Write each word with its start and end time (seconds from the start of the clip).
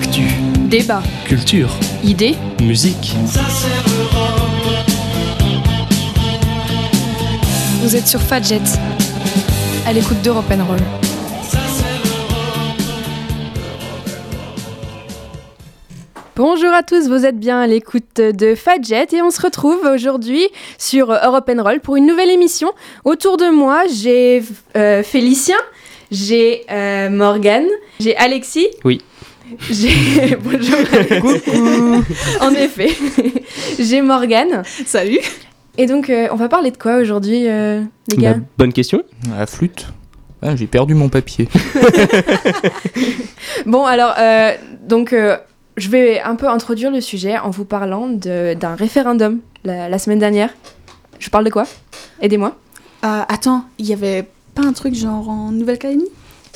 Actu, 0.00 0.28
Débat, 0.68 1.02
culture, 1.26 1.70
idées, 2.04 2.36
musique. 2.62 3.16
vous 7.82 7.96
êtes 7.96 8.06
sur 8.06 8.20
Fadjet, 8.20 8.60
à 9.88 9.92
l'écoute 9.92 10.22
d'Europe 10.22 10.44
Roll. 10.48 10.78
Bonjour 16.36 16.72
à 16.72 16.84
tous, 16.84 17.08
vous 17.08 17.26
êtes 17.26 17.40
bien 17.40 17.58
à 17.58 17.66
l'écoute 17.66 18.18
de 18.18 18.54
Fadjet 18.54 19.08
et 19.10 19.20
on 19.20 19.32
se 19.32 19.42
retrouve 19.42 19.80
aujourd'hui 19.92 20.46
sur 20.78 21.10
Europe 21.10 21.50
Roll 21.58 21.80
pour 21.80 21.96
une 21.96 22.06
nouvelle 22.06 22.30
émission. 22.30 22.70
Autour 23.04 23.36
de 23.36 23.50
moi, 23.50 23.82
j'ai 23.92 24.44
euh, 24.76 25.02
Félicien, 25.02 25.58
j'ai 26.12 26.64
euh, 26.70 27.10
Morgane, 27.10 27.66
j'ai 27.98 28.16
Alexis. 28.16 28.68
Oui. 28.84 29.02
J'ai 29.70 30.36
bonjour. 30.42 30.78
en 32.40 32.50
effet, 32.52 32.90
j'ai 33.78 34.02
Morgane. 34.02 34.62
Salut 34.86 35.20
Et 35.76 35.86
donc, 35.86 36.10
euh, 36.10 36.28
on 36.32 36.36
va 36.36 36.48
parler 36.48 36.70
de 36.70 36.76
quoi 36.76 36.96
aujourd'hui, 36.98 37.48
euh, 37.48 37.82
les 38.08 38.16
gars? 38.16 38.34
Bah, 38.34 38.40
bonne 38.58 38.72
question. 38.72 39.02
La 39.36 39.46
flûte 39.46 39.86
Ah, 40.42 40.54
J'ai 40.56 40.66
perdu 40.66 40.94
mon 40.94 41.08
papier. 41.08 41.48
Bon, 43.66 43.84
alors, 43.84 44.14
euh, 44.18 44.52
donc, 44.86 45.12
euh, 45.12 45.36
je 45.76 45.88
vais 45.88 46.20
un 46.20 46.36
peu 46.36 46.48
introduire 46.48 46.90
le 46.90 47.00
sujet 47.00 47.38
en 47.38 47.50
vous 47.50 47.64
parlant 47.64 48.06
de- 48.08 48.54
d'un 48.54 48.74
référendum 48.76 49.40
la, 49.64 49.88
la 49.88 49.98
semaine 49.98 50.18
dernière. 50.20 50.50
Je 51.18 51.28
parle 51.30 51.44
de 51.44 51.50
quoi? 51.50 51.64
Aidez-moi. 52.20 52.56
Euh, 53.04 53.22
Attends, 53.28 53.64
il 53.78 53.86
y 53.86 53.92
avait 53.92 54.24
pas 54.54 54.62
un 54.62 54.72
truc 54.72 54.94
genre 54.94 55.28
en 55.28 55.50
Nouvelle-Calédonie? 55.50 56.08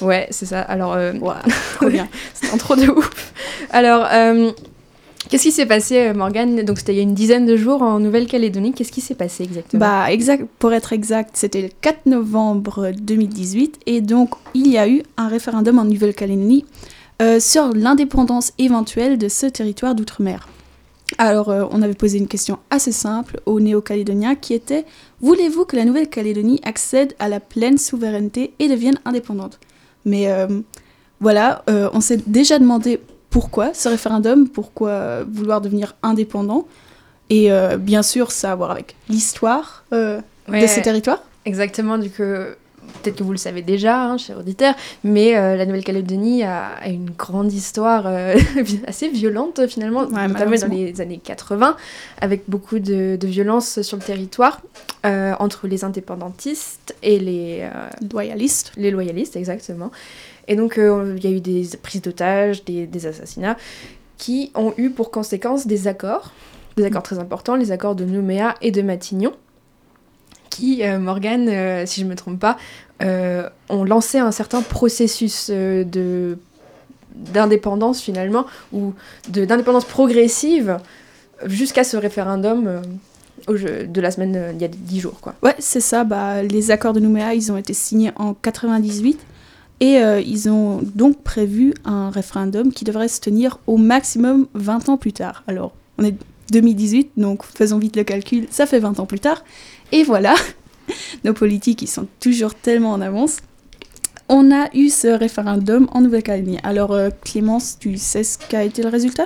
Ouais, 0.02 0.27
c'est 0.30 0.47
ça. 0.47 0.61
Alors, 0.61 0.95
euh, 0.95 1.13
trop 1.77 1.88
bien. 1.88 2.09
c'est 2.35 2.52
un 2.52 2.57
trop 2.57 2.77
de 2.77 2.88
ouf. 2.88 3.32
Alors, 3.71 4.07
euh, 4.13 4.51
qu'est-ce 5.29 5.45
qui 5.45 5.52
s'est 5.52 5.66
passé, 5.66 6.09
euh, 6.09 6.15
Morgane? 6.15 6.63
Donc, 6.63 6.79
c'était 6.79 6.93
il 6.93 6.96
y 6.96 7.01
a 7.01 7.04
une 7.04 7.15
dizaine 7.15 7.46
de 7.46 7.57
jours 7.57 7.82
en 7.82 8.01
Nouvelle-Calédonie. 8.01 8.73
Qu'est-ce 8.73 8.93
qui 8.93 9.01
s'est 9.01 9.15
passé 9.15 9.45
exactement? 9.45 9.80
Bah, 9.80 10.12
exact, 10.12 10.45
pour 10.59 10.73
être 10.73 10.93
exact, 10.93 11.30
c'était 11.35 11.62
le 11.62 11.71
4 11.80 12.07
novembre 12.07 12.90
2018 13.01 13.80
et 13.87 14.01
donc 14.01 14.35
il 14.54 14.68
y 14.68 14.79
a 14.79 14.88
eu 14.88 15.02
un 15.16 15.29
référendum 15.29 15.79
en 15.79 15.85
Nouvelle-Calédonie 15.85 16.65
euh, 17.23 17.38
sur 17.38 17.68
l'indépendance 17.73 18.52
éventuelle 18.59 19.16
de 19.16 19.29
ce 19.29 19.46
territoire 19.46 19.95
d'outre-mer. 19.95 20.49
Alors, 21.18 21.51
euh, 21.51 21.65
on 21.71 21.82
avait 21.82 21.95
posé 21.95 22.18
une 22.18 22.27
question 22.27 22.59
assez 22.71 22.90
simple 22.90 23.40
aux 23.46 23.60
néo-calédoniens 23.60 24.34
qui 24.34 24.55
était 24.55 24.84
Voulez-vous 25.21 25.65
que 25.65 25.77
la 25.77 25.84
Nouvelle-Calédonie 25.84 26.60
accède 26.65 27.15
à 27.18 27.29
la 27.29 27.38
pleine 27.38 27.79
souveraineté 27.79 28.55
et 28.59 28.68
devienne 28.68 28.99
indépendante? 29.05 29.60
Mais 30.05 30.31
euh, 30.31 30.47
voilà, 31.21 31.63
euh, 31.69 31.89
on 31.93 32.01
s'est 32.01 32.21
déjà 32.27 32.59
demandé 32.59 33.01
pourquoi 33.31 33.75
ce 33.75 33.89
référendum, 33.89 34.49
pourquoi 34.49 35.23
vouloir 35.25 35.61
devenir 35.61 35.95
indépendant. 36.03 36.67
Et 37.31 37.51
euh, 37.51 37.79
bien 37.79 38.03
sûr, 38.03 38.30
ça 38.30 38.51
a 38.51 38.53
à 38.53 38.55
voir 38.55 38.71
avec 38.73 38.97
l'histoire 39.09 39.85
Ouais, 40.49 40.61
de 40.61 40.67
ces 40.67 40.83
territoires. 40.83 41.23
Exactement, 41.45 41.97
du 41.99 42.11
coup, 42.11 42.23
peut-être 43.02 43.16
que 43.16 43.23
vous 43.23 43.32
le 43.32 43.38
savez 43.38 43.62
déjà, 43.62 44.04
hein, 44.04 44.18
cher 44.18 44.38
auditeur, 44.38 44.74
mais 45.04 45.37
euh, 45.37 45.57
la 45.57 45.66
Nouvelle-Calédonie 45.66 46.43
a, 46.43 46.74
a 46.80 46.88
une 46.88 47.10
grande 47.10 47.52
histoire 47.52 48.04
euh, 48.07 48.37
assez 48.87 49.09
violente 49.09 49.66
finalement, 49.66 50.04
Ouais, 50.04 50.29
notamment 50.29 50.57
dans 50.57 50.68
les 50.68 51.01
années 51.01 51.21
80, 51.23 51.76
avec 52.21 52.43
beaucoup 52.49 52.79
de, 52.79 53.16
de 53.21 53.26
violence 53.26 53.82
sur 53.82 53.96
le 53.96 54.02
territoire 54.02 54.60
euh, 55.07 55.34
entre 55.38 55.66
les 55.66 55.84
indépendantistes 55.84 56.95
et 57.02 57.18
les, 57.18 57.60
euh, 57.62 57.88
Loyaliste. 58.12 58.73
les 58.76 58.90
loyalistes, 58.90 59.37
exactement. 59.37 59.90
Et 60.49 60.56
donc, 60.56 60.74
il 60.77 61.24
y 61.24 61.27
a 61.27 61.30
eu 61.30 61.40
des 61.40 61.68
prises 61.80 62.02
d'otages, 62.02 62.65
des, 62.65 62.87
des 62.87 63.06
assassinats, 63.06 63.56
qui 64.19 64.50
ont 64.54 64.75
eu 64.77 64.91
pour 64.91 65.10
conséquence 65.10 65.67
des 65.67 65.87
accords, 65.88 66.33
des 66.77 66.84
accords 66.84 67.03
très 67.03 67.19
importants, 67.19 67.56
les 67.56 67.72
accords 67.72 67.94
de 67.94 68.05
Nouméa 68.05 68.55
et 68.61 68.71
de 68.71 68.83
Matignon, 68.83 69.33
qui, 70.53 70.83
euh, 70.83 70.99
Morgane, 70.99 71.49
euh, 71.49 71.87
si 71.87 72.01
je 72.01 72.05
ne 72.05 72.11
me 72.11 72.15
trompe 72.15 72.39
pas, 72.39 72.59
euh, 73.03 73.49
ont 73.71 73.85
lancé 73.85 74.19
un 74.19 74.33
certain 74.33 74.61
processus 74.61 75.49
euh, 75.51 75.83
de 75.85 76.39
d'indépendance 77.15 78.01
finalement, 78.01 78.47
ou 78.73 78.95
d'indépendance 79.29 79.85
progressive, 79.85 80.79
jusqu'à 81.45 81.85
ce 81.85 81.99
référendum 81.99 82.81
de 83.49 84.01
la 84.01 84.11
semaine, 84.11 84.55
il 84.55 84.62
y 84.62 84.65
a 84.65 84.69
10 84.69 85.01
jours, 85.01 85.21
quoi. 85.21 85.35
Ouais, 85.43 85.55
c'est 85.59 85.83
ça. 85.83 86.05
Bah, 86.05 86.43
les 86.43 86.71
accords 86.71 86.95
de 86.95 87.01
Nouméa, 87.01 87.35
ils 87.35 87.53
ont 87.53 87.59
été 87.59 87.75
signés 87.75 88.12
en 88.17 88.33
98 88.33 89.21
et 89.81 90.01
ils 90.27 90.49
ont 90.49 90.81
donc 90.95 91.23
prévu 91.23 91.75
un 91.85 92.09
référendum 92.09 92.73
qui 92.73 92.85
devrait 92.85 93.09
se 93.09 93.21
tenir 93.21 93.59
au 93.67 93.77
maximum 93.77 94.47
20 94.55 94.89
ans 94.89 94.97
plus 94.97 95.12
tard. 95.12 95.45
Alors, 95.47 95.73
on 95.99 96.05
est 96.05 96.15
2018, 96.51 97.12
donc 97.19 97.45
faisons 97.45 97.79
vite 97.79 97.97
le 97.97 98.05
calcul, 98.05 98.47
ça 98.51 98.65
fait 98.65 98.79
20 98.79 99.01
ans 99.01 99.07
plus 99.07 99.21
tard. 99.21 99.45
Et 99.93 100.03
voilà, 100.05 100.35
nos 101.25 101.35
politiques, 101.35 101.83
ils 101.83 101.87
sont 101.89 102.07
toujours 102.21 102.55
tellement 102.55 102.93
en 102.93 103.01
avance. 103.01 103.39
On 104.29 104.51
a 104.51 104.69
eu 104.75 104.89
ce 104.89 105.09
référendum 105.09 105.89
en 105.93 106.01
Nouvelle-Calédonie. 106.01 106.59
Alors, 106.63 106.93
euh, 106.93 107.11
Clémence, 107.25 107.79
tu 107.79 107.97
sais 107.99 108.25
ce 108.25 108.39
qu'a 108.39 108.65
été 108.65 108.83
le 108.83 108.89
résultat? 108.89 109.25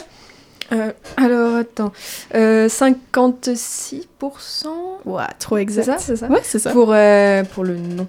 Euh, 0.73 0.93
alors, 1.17 1.55
attends. 1.55 1.93
Euh, 2.35 2.69
56% 2.69 4.67
Ouah, 5.05 5.29
trop 5.39 5.57
C'est 5.57 5.63
exact. 5.63 5.85
ça, 5.85 5.99
c'est 5.99 6.17
ça? 6.17 6.27
Ouais, 6.29 6.41
c'est 6.43 6.59
ça. 6.59 6.73
pour, 6.73 6.93
euh, 6.93 7.45
pour 7.45 7.63
le 7.65 7.77
non. 7.77 8.09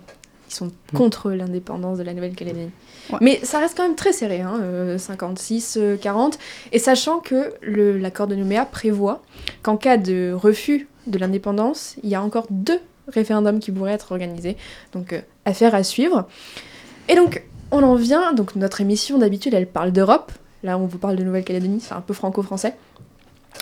Ils 0.50 0.54
sont 0.56 0.72
contre 0.96 1.32
l'indépendance 1.32 1.98
de 2.00 2.04
la 2.04 2.14
Nouvelle-Calédonie. 2.14 2.72
Ouais. 3.12 3.18
Mais 3.22 3.40
ça 3.44 3.60
reste 3.60 3.76
quand 3.78 3.84
même 3.84 3.96
très 3.96 4.14
serré, 4.14 4.42
hein, 4.42 4.58
euh, 4.62 4.98
56-40. 4.98 6.40
Et 6.72 6.80
sachant 6.80 7.20
que 7.20 7.54
l'accord 7.62 8.28
de 8.28 8.36
Nouméa 8.36 8.66
prévoit 8.66 9.22
qu'en 9.62 9.78
cas 9.78 9.98
de 9.98 10.32
refus 10.34 10.88
de 11.08 11.18
l'indépendance, 11.18 11.96
il 12.04 12.10
y 12.10 12.16
a 12.16 12.22
encore 12.22 12.48
deux 12.50 12.80
référendums 13.08 13.60
qui 13.60 13.72
pourraient 13.72 13.94
être 13.94 14.12
organisés. 14.12 14.58
Donc, 14.94 15.14
euh, 15.14 15.22
affaire 15.46 15.76
à 15.76 15.84
suivre. 15.84 16.28
Et 17.10 17.16
donc, 17.16 17.44
on 17.72 17.84
en 17.84 17.96
vient. 17.96 18.34
Donc, 18.34 18.56
notre 18.56 18.82
émission 18.82 19.18
d'habitude, 19.18 19.54
elle 19.54 19.68
parle 19.68 19.92
d'Europe. 19.92 20.32
Là, 20.64 20.78
on 20.78 20.86
vous 20.86 20.98
parle 20.98 21.16
de 21.16 21.24
Nouvelle-Calédonie, 21.24 21.82
c'est 21.82 21.94
un 21.94 22.02
peu 22.02 22.14
franco-français. 22.14 22.76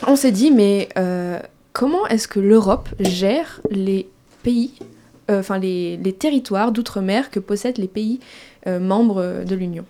On 0.07 0.15
s'est 0.15 0.31
dit, 0.31 0.51
mais 0.51 0.89
euh, 0.97 1.39
comment 1.73 2.07
est-ce 2.07 2.27
que 2.27 2.39
l'Europe 2.39 2.89
gère 2.99 3.61
les 3.69 4.09
pays, 4.43 4.73
euh, 5.29 5.39
enfin 5.39 5.59
les, 5.59 6.15
territoires 6.17 6.71
d'outre-mer 6.71 7.29
que 7.29 7.39
possèdent 7.39 7.77
les 7.77 7.87
pays 7.87 8.19
membres 8.67 9.43
de 9.45 9.55
l'Union? 9.55 9.85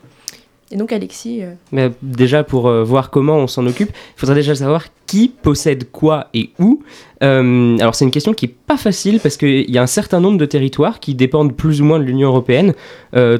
Et 0.71 0.77
donc, 0.77 0.91
Alexis, 0.91 1.43
euh, 1.43 1.53
Mais 1.71 1.91
déjà, 2.01 2.43
pour 2.43 2.67
euh, 2.67 2.83
voir 2.83 3.11
comment 3.11 3.37
on 3.37 3.45
s'en 3.45 3.67
occupe, 3.67 3.89
il 3.89 4.19
faudrait 4.19 4.35
déjà 4.35 4.55
savoir 4.55 4.85
qui 5.05 5.29
possède 5.29 5.91
quoi 5.91 6.27
et 6.33 6.49
où. 6.57 6.81
Euh, 7.21 7.77
alors, 7.77 7.93
c'est 7.93 8.03
une 8.03 8.11
question 8.11 8.33
qui 8.33 8.45
est 8.45 8.55
pas 8.65 8.77
facile 8.77 9.19
parce 9.19 9.37
qu'il 9.37 9.69
y 9.69 9.77
a 9.77 9.83
un 9.83 9.87
certain 9.87 10.19
nombre 10.19 10.39
de 10.39 10.45
territoires 10.45 10.99
qui 10.99 11.13
dépendent 11.13 11.55
plus 11.55 11.81
ou 11.81 11.85
moins 11.85 11.99
de 11.99 12.03
l'Union 12.03 12.29
européenne. 12.29 12.73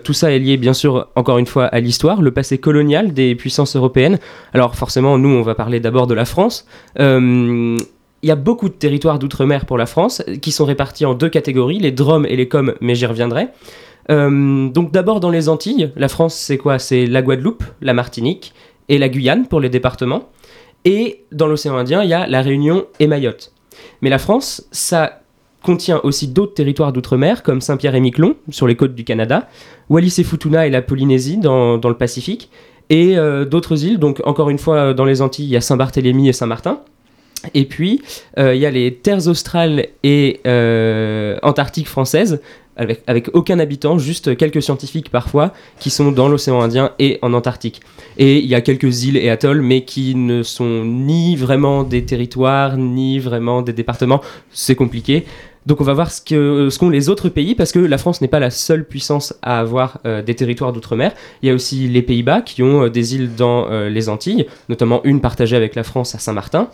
Tout 0.04 0.14
ça 0.14 0.32
est 0.32 0.40
lié, 0.40 0.58
bien 0.58 0.74
sûr, 0.74 1.08
encore 1.16 1.40
une 1.40 1.48
fois, 1.48 1.66
à 1.66 1.80
l'histoire, 1.80 2.22
le 2.22 2.30
passé 2.32 2.60
colonial 2.60 3.14
des 3.14 3.34
puissances 3.34 3.76
européennes. 3.76 4.20
Alors, 4.54 4.76
forcément, 4.76 5.18
nous, 5.18 5.30
on 5.30 5.42
va 5.42 5.56
parler 5.56 5.80
d'abord 5.80 6.06
de 6.06 6.14
la 6.14 6.26
France. 6.26 6.68
Il 6.98 7.78
y 8.24 8.32
a 8.32 8.36
beaucoup 8.36 8.70
de 8.70 8.74
territoires 8.76 9.20
d'outre-mer 9.20 9.66
pour 9.66 9.78
la 9.78 9.88
France 9.88 10.24
qui 10.42 10.52
sont 10.52 10.66
répartis 10.66 11.06
en 11.06 11.16
deux 11.16 11.30
catégories, 11.30 11.80
les 11.80 11.92
DROM 11.92 12.26
et 12.26 12.36
les 12.36 12.48
COM, 12.48 12.76
mais 12.82 12.96
j'y 12.96 13.08
reviendrai. 13.08 13.50
Euh, 14.12 14.70
donc 14.70 14.92
d'abord 14.92 15.20
dans 15.20 15.32
les 15.32 15.50
Antilles, 15.50 15.92
la 15.96 16.08
France 16.08 16.36
c'est 16.36 16.58
quoi? 16.58 16.80
C'est 16.80 17.06
la 17.06 17.22
Guadeloupe, 17.22 17.64
la 17.82 17.94
Martinique 17.94 18.54
et 18.90 18.98
la 18.98 19.10
Guyane 19.10 19.48
pour 19.48 19.60
les 19.60 19.70
départements. 19.70 20.30
Et 20.86 21.24
dans 21.32 21.48
l'océan 21.48 21.76
Indien, 21.76 22.04
il 22.04 22.10
y 22.10 22.14
a 22.14 22.28
la 22.28 22.42
Réunion 22.42 22.86
et 23.00 23.08
Mayotte. 23.08 23.52
Mais 24.02 24.10
la 24.10 24.20
France, 24.20 24.68
ça 24.72 25.22
contient 25.64 26.00
aussi 26.04 26.28
d'autres 26.28 26.54
territoires 26.54 26.94
d'outre-mer 26.94 27.42
comme 27.42 27.60
Saint-Pierre 27.60 27.96
et 27.96 28.00
Miquelon 28.00 28.36
sur 28.52 28.68
les 28.68 28.76
côtes 28.76 28.94
du 28.94 29.04
Canada, 29.04 29.48
Wallis 29.90 30.14
et 30.20 30.24
Futuna 30.24 30.68
et 30.68 30.70
la 30.70 30.84
Polynésie 30.84 31.38
dans, 31.38 31.78
le 31.78 31.96
Pacifique, 31.96 32.52
et 32.92 33.18
euh, 33.18 33.46
d'autres 33.46 33.84
îles. 33.84 33.98
Donc 33.98 34.22
encore 34.26 34.52
une 34.52 34.60
fois 34.60 34.94
dans 34.94 35.06
les 35.06 35.24
Antilles, 35.24 35.46
il 35.46 35.52
y 35.52 35.58
a 35.58 35.62
Saint-Barthélemy 35.62 36.30
et 36.30 36.34
Saint-Martin. 36.34 36.82
Et 37.54 37.66
puis, 37.66 38.02
euh, 38.40 38.56
il 38.56 38.62
y 38.62 38.66
a 38.66 38.72
les 38.72 38.96
terres 38.96 39.28
australes 39.28 39.88
et 40.04 40.40
euh, 40.48 41.38
antarctiques 41.44 41.88
françaises, 41.88 42.42
avec, 42.76 43.30
aucun 43.34 43.60
habitant, 43.60 43.98
juste 43.98 44.36
quelques 44.38 44.62
scientifiques 44.62 45.10
parfois, 45.10 45.54
qui 45.80 45.90
sont 45.90 46.12
dans 46.12 46.28
l'océan 46.28 46.62
Indien 46.62 46.92
et 47.00 47.20
en 47.22 47.34
Antarctique. 47.34 47.82
Et 48.18 48.40
il 48.40 48.46
y 48.48 48.56
a 48.56 48.62
quelques 48.62 49.04
îles 49.04 49.18
et 49.18 49.30
atolls, 49.30 49.62
mais 49.62 49.86
qui 49.86 50.16
ne 50.16 50.44
sont 50.44 50.84
ni 50.86 51.36
vraiment 51.36 51.84
des 51.84 52.06
territoires, 52.06 52.78
ni 52.78 53.20
vraiment 53.20 53.62
des 53.62 53.74
départements. 53.74 54.22
C'est 54.52 54.76
compliqué. 54.76 55.26
Donc 55.66 55.82
on 55.82 55.84
va 55.84 55.94
voir 55.94 56.12
ce 56.12 56.22
que 56.22 56.70
qu'ont 56.78 56.90
les 56.90 57.10
autres 57.10 57.30
pays, 57.30 57.56
parce 57.56 57.72
que 57.72 57.80
la 57.80 57.98
France 57.98 58.22
n'est 58.22 58.28
pas 58.28 58.40
la 58.40 58.52
seule 58.52 58.86
puissance 58.86 59.34
à 59.42 59.60
avoir 59.60 60.00
euh, 60.06 60.22
des 60.22 60.36
territoires 60.36 60.72
d'outre-mer. 60.74 61.14
Il 61.42 61.50
y 61.50 61.52
a 61.52 61.56
aussi 61.56 61.88
les 61.88 62.04
Pays-Bas 62.04 62.42
qui 62.42 62.62
ont 62.62 62.84
euh, 62.84 62.90
des 62.90 63.16
îles 63.16 63.34
dans 63.36 63.68
euh, 63.70 63.90
les 63.90 64.08
Antilles, 64.08 64.46
notamment 64.70 65.02
une 65.04 65.22
partagée 65.22 65.56
avec 65.56 65.74
la 65.74 65.84
France 65.84 66.14
à 66.14 66.20
Saint-Martin. 66.20 66.70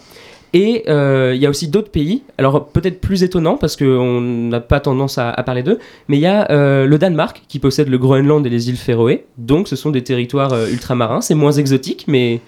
Et 0.54 0.84
euh, 0.90 1.32
il 1.34 1.42
y 1.42 1.46
a 1.46 1.50
aussi 1.50 1.70
d'autres 1.70 1.92
pays, 1.92 2.24
alors 2.38 2.68
peut-être 2.68 3.00
plus 3.00 3.24
étonnant 3.24 3.56
parce 3.56 3.78
qu'on 3.78 4.20
n'a 4.22 4.60
pas 4.60 4.82
tendance 4.82 5.18
à, 5.18 5.30
à 5.30 5.44
parler 5.44 5.64
d'eux, 5.64 5.80
mais 6.10 6.18
il 6.18 6.22
y 6.22 6.26
a 6.26 6.52
euh, 6.52 6.86
le 6.86 6.98
Danemark 6.98 7.44
qui 7.48 7.60
possède 7.60 7.88
le 7.88 7.98
Groenland 7.98 8.46
et 8.46 8.50
les 8.50 8.68
îles 8.68 8.76
Féroé, 8.78 9.26
donc 9.38 9.70
ce 9.70 9.78
sont 9.78 9.92
des 9.92 10.04
territoires 10.04 10.52
euh, 10.52 10.68
ultramarins, 10.68 11.22
c'est 11.22 11.36
moins 11.36 11.54
exotique, 11.54 12.04
mais 12.08 12.42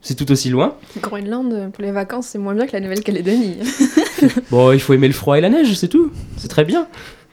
c'est 0.00 0.14
tout 0.14 0.32
aussi 0.32 0.48
loin. 0.48 0.74
Groenland, 1.02 1.70
pour 1.72 1.84
les 1.84 1.92
vacances, 1.92 2.28
c'est 2.28 2.38
moins 2.38 2.54
bien 2.54 2.66
que 2.66 2.72
la 2.72 2.80
Nouvelle-Calédonie. 2.80 3.58
Bon, 4.50 4.72
il 4.72 4.80
faut 4.80 4.92
aimer 4.92 5.06
le 5.06 5.14
froid 5.14 5.38
et 5.38 5.40
la 5.40 5.48
neige, 5.48 5.74
c'est 5.74 5.88
tout, 5.88 6.10
c'est 6.36 6.48
très 6.48 6.64
bien. 6.64 6.88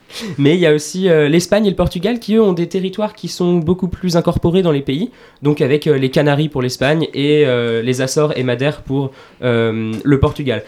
Mais 0.37 0.55
il 0.55 0.59
y 0.59 0.65
a 0.65 0.73
aussi 0.73 1.09
euh, 1.09 1.27
l'Espagne 1.27 1.65
et 1.65 1.69
le 1.69 1.75
Portugal 1.75 2.19
qui, 2.19 2.35
eux, 2.35 2.41
ont 2.41 2.53
des 2.53 2.67
territoires 2.67 3.13
qui 3.13 3.27
sont 3.27 3.55
beaucoup 3.55 3.87
plus 3.87 4.15
incorporés 4.15 4.61
dans 4.61 4.71
les 4.71 4.81
pays. 4.81 5.11
Donc 5.41 5.61
avec 5.61 5.87
euh, 5.87 5.97
les 5.97 6.09
Canaries 6.09 6.49
pour 6.49 6.61
l'Espagne 6.61 7.07
et 7.13 7.45
euh, 7.45 7.81
les 7.81 8.01
Açores 8.01 8.37
et 8.37 8.43
Madère 8.43 8.81
pour 8.81 9.11
le 9.41 10.17
Portugal. 10.19 10.63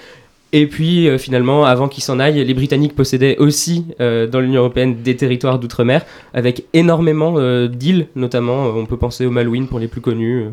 Et 0.51 0.65
puis 0.65 1.07
euh, 1.07 1.17
finalement, 1.17 1.65
avant 1.65 1.87
qu'ils 1.87 2.03
s'en 2.03 2.19
aillent, 2.19 2.43
les 2.43 2.53
Britanniques 2.53 2.95
possédaient 2.95 3.37
aussi 3.37 3.85
euh, 3.99 4.25
dans 4.25 4.39
l'Union 4.39 4.61
Européenne 4.61 5.01
des 5.03 5.15
territoires 5.15 5.59
d'outre-mer 5.59 6.05
avec 6.33 6.65
énormément 6.73 7.35
euh, 7.37 7.67
d'îles, 7.67 8.07
notamment 8.15 8.65
on 8.65 8.85
peut 8.85 8.97
penser 8.97 9.25
aux 9.25 9.31
Malouines 9.31 9.67
pour 9.67 9.79
les 9.79 9.87
plus 9.87 10.01
connus. 10.01 10.45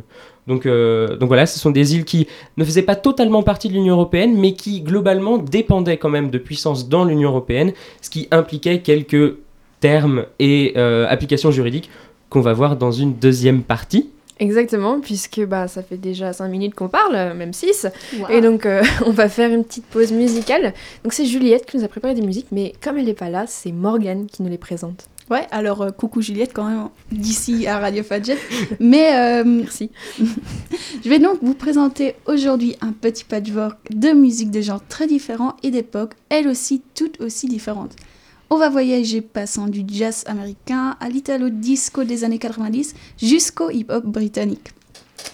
Donc, 0.46 0.64
donc 0.64 1.26
voilà, 1.26 1.44
ce 1.44 1.58
sont 1.58 1.72
des 1.72 1.96
îles 1.96 2.04
qui 2.04 2.28
ne 2.56 2.64
faisaient 2.64 2.82
pas 2.82 2.94
totalement 2.94 3.42
partie 3.42 3.68
de 3.68 3.72
l'Union 3.72 3.94
Européenne, 3.94 4.38
mais 4.38 4.52
qui 4.52 4.80
globalement 4.80 5.38
dépendaient 5.38 5.96
quand 5.96 6.08
même 6.08 6.30
de 6.30 6.38
puissances 6.38 6.88
dans 6.88 7.04
l'Union 7.04 7.30
Européenne, 7.30 7.72
ce 8.00 8.10
qui 8.10 8.28
impliquait 8.30 8.78
quelques 8.78 9.38
termes 9.80 10.24
et 10.38 10.76
applications 10.76 11.50
juridiques 11.50 11.90
qu'on 12.30 12.42
va 12.42 12.52
voir 12.52 12.76
dans 12.76 12.92
une 12.92 13.14
deuxième 13.14 13.62
partie. 13.62 14.10
Exactement, 14.38 15.00
puisque 15.00 15.40
bah, 15.46 15.66
ça 15.66 15.82
fait 15.82 15.96
déjà 15.96 16.32
5 16.32 16.48
minutes 16.48 16.74
qu'on 16.74 16.88
parle, 16.88 17.34
même 17.34 17.52
6. 17.52 17.86
Et 18.28 18.40
donc, 18.40 18.66
euh, 18.66 18.82
on 19.06 19.10
va 19.10 19.28
faire 19.28 19.50
une 19.50 19.64
petite 19.64 19.86
pause 19.86 20.12
musicale. 20.12 20.74
Donc, 21.04 21.14
c'est 21.14 21.24
Juliette 21.24 21.64
qui 21.64 21.78
nous 21.78 21.84
a 21.84 21.88
préparé 21.88 22.14
des 22.14 22.22
musiques, 22.22 22.48
mais 22.52 22.74
comme 22.82 22.98
elle 22.98 23.06
n'est 23.06 23.14
pas 23.14 23.30
là, 23.30 23.46
c'est 23.46 23.72
Morgane 23.72 24.26
qui 24.26 24.42
nous 24.42 24.50
les 24.50 24.58
présente. 24.58 25.08
Ouais, 25.28 25.44
alors 25.50 25.82
euh, 25.82 25.90
coucou 25.90 26.22
Juliette 26.22 26.52
quand 26.54 26.68
même 26.68 26.88
d'ici 27.10 27.66
à 27.66 27.80
Radio 27.80 28.04
Fadjet. 28.04 28.38
Mais 28.78 29.12
euh, 29.16 29.44
Merci. 29.44 29.90
je 30.20 31.08
vais 31.08 31.18
donc 31.18 31.38
vous 31.42 31.54
présenter 31.54 32.14
aujourd'hui 32.26 32.76
un 32.80 32.92
petit 32.92 33.24
patchwork 33.24 33.76
de 33.90 34.10
musiques 34.10 34.52
de 34.52 34.60
genres 34.60 34.86
très 34.88 35.08
différents 35.08 35.56
et 35.64 35.72
d'époques, 35.72 36.12
elles 36.28 36.46
aussi 36.46 36.80
toutes 36.94 37.20
aussi 37.20 37.48
différentes. 37.48 37.96
On 38.48 38.58
va 38.58 38.68
voyager 38.68 39.22
passant 39.22 39.66
du 39.66 39.82
jazz 39.88 40.22
américain 40.26 40.96
à 41.00 41.08
l'italo 41.08 41.48
disco 41.48 42.04
des 42.04 42.22
années 42.22 42.38
90 42.38 42.94
jusqu'au 43.20 43.70
hip-hop 43.70 44.06
britannique. 44.06 44.72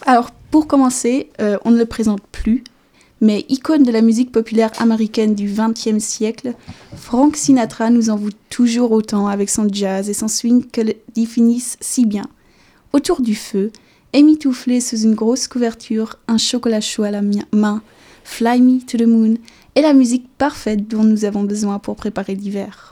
Alors 0.07 0.31
pour 0.51 0.67
commencer, 0.67 1.29
euh, 1.41 1.59
on 1.67 1.73
ne 1.73 1.79
le 1.79 1.85
présente 1.85 2.23
plus, 2.33 2.65
mais 3.21 3.45
icône 3.51 3.83
de 3.83 3.93
la 3.93 4.01
musique 4.01 4.33
populaire 4.33 4.71
américaine 4.79 5.35
du 5.35 5.53
XXe 5.53 6.03
siècle, 6.03 6.55
Frank 6.97 7.37
Sinatra 7.37 7.91
nous 7.91 8.09
en 8.09 8.17
vaut 8.17 8.31
toujours 8.49 8.93
autant 8.93 9.27
avec 9.27 9.51
son 9.51 9.69
jazz 9.71 10.09
et 10.09 10.15
son 10.15 10.29
swing 10.29 10.65
que 10.67 10.81
le 10.81 10.95
définissent 11.15 11.77
si 11.83 12.07
bien. 12.07 12.25
Autour 12.95 13.21
du 13.21 13.35
feu, 13.35 13.73
émitouflé 14.15 14.81
sous 14.81 15.03
une 15.03 15.15
grosse 15.15 15.49
couverture, 15.49 16.17
un 16.29 16.39
chocolat 16.39 16.81
chaud 16.81 17.03
à 17.03 17.11
la 17.11 17.21
main, 17.21 17.83
Fly 18.25 18.63
Me 18.63 18.81
to 18.81 18.97
the 18.97 19.07
Moon 19.07 19.35
est 19.75 19.83
la 19.83 19.93
musique 19.93 20.29
parfaite 20.39 20.89
dont 20.89 21.05
nous 21.05 21.27
avons 21.27 21.43
besoin 21.43 21.79
pour 21.79 21.97
préparer 21.97 22.35
l'hiver. 22.35 22.92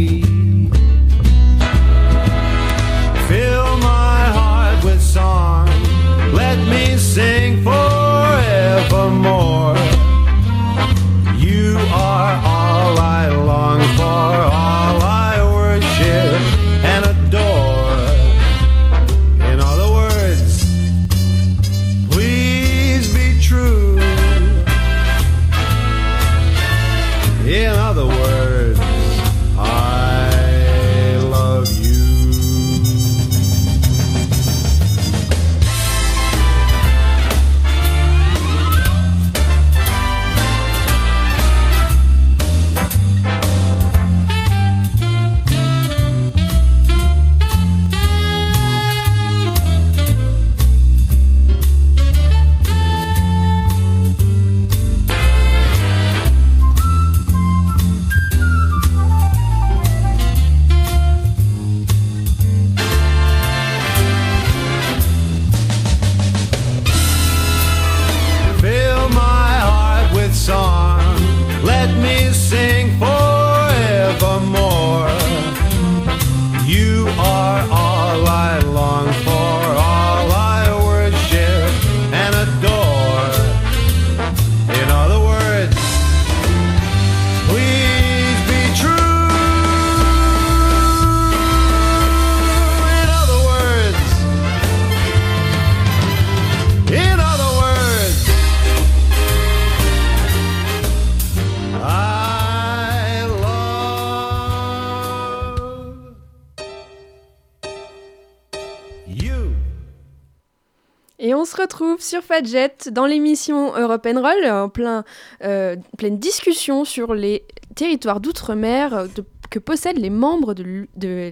Sur 112.11 112.23
Fadjet 112.23 112.75
dans 112.91 113.05
l'émission 113.05 113.73
Europe 113.73 114.05
Roll 114.05 114.45
en 114.45 114.67
plein, 114.67 115.05
euh, 115.45 115.77
pleine 115.97 116.19
discussion 116.19 116.83
sur 116.83 117.13
les 117.13 117.45
territoires 117.73 118.19
d'outre-mer 118.19 119.07
que 119.49 119.59
possèdent 119.59 119.97
les 119.97 120.09
membres 120.09 120.53
de, 120.53 120.89
de, 120.97 121.31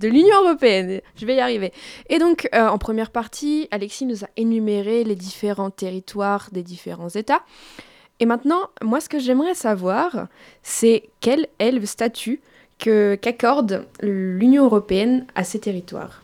l'Union 0.00 0.44
Européenne. 0.44 1.02
Je 1.14 1.26
vais 1.26 1.34
y 1.34 1.40
arriver. 1.40 1.74
Et 2.08 2.18
donc, 2.18 2.48
euh, 2.54 2.68
en 2.68 2.78
première 2.78 3.10
partie, 3.10 3.68
Alexis 3.70 4.06
nous 4.06 4.24
a 4.24 4.28
énuméré 4.38 5.04
les 5.04 5.14
différents 5.14 5.68
territoires 5.68 6.48
des 6.52 6.62
différents 6.62 7.10
États. 7.10 7.42
Et 8.18 8.24
maintenant, 8.24 8.70
moi, 8.82 9.02
ce 9.02 9.10
que 9.10 9.18
j'aimerais 9.18 9.54
savoir, 9.54 10.28
c'est 10.62 11.10
quel 11.20 11.48
est 11.58 11.70
le 11.70 11.84
statut 11.84 12.40
qu'accorde 12.78 13.84
l'Union 14.00 14.64
Européenne 14.64 15.26
à 15.34 15.44
ces 15.44 15.58
territoires? 15.58 16.22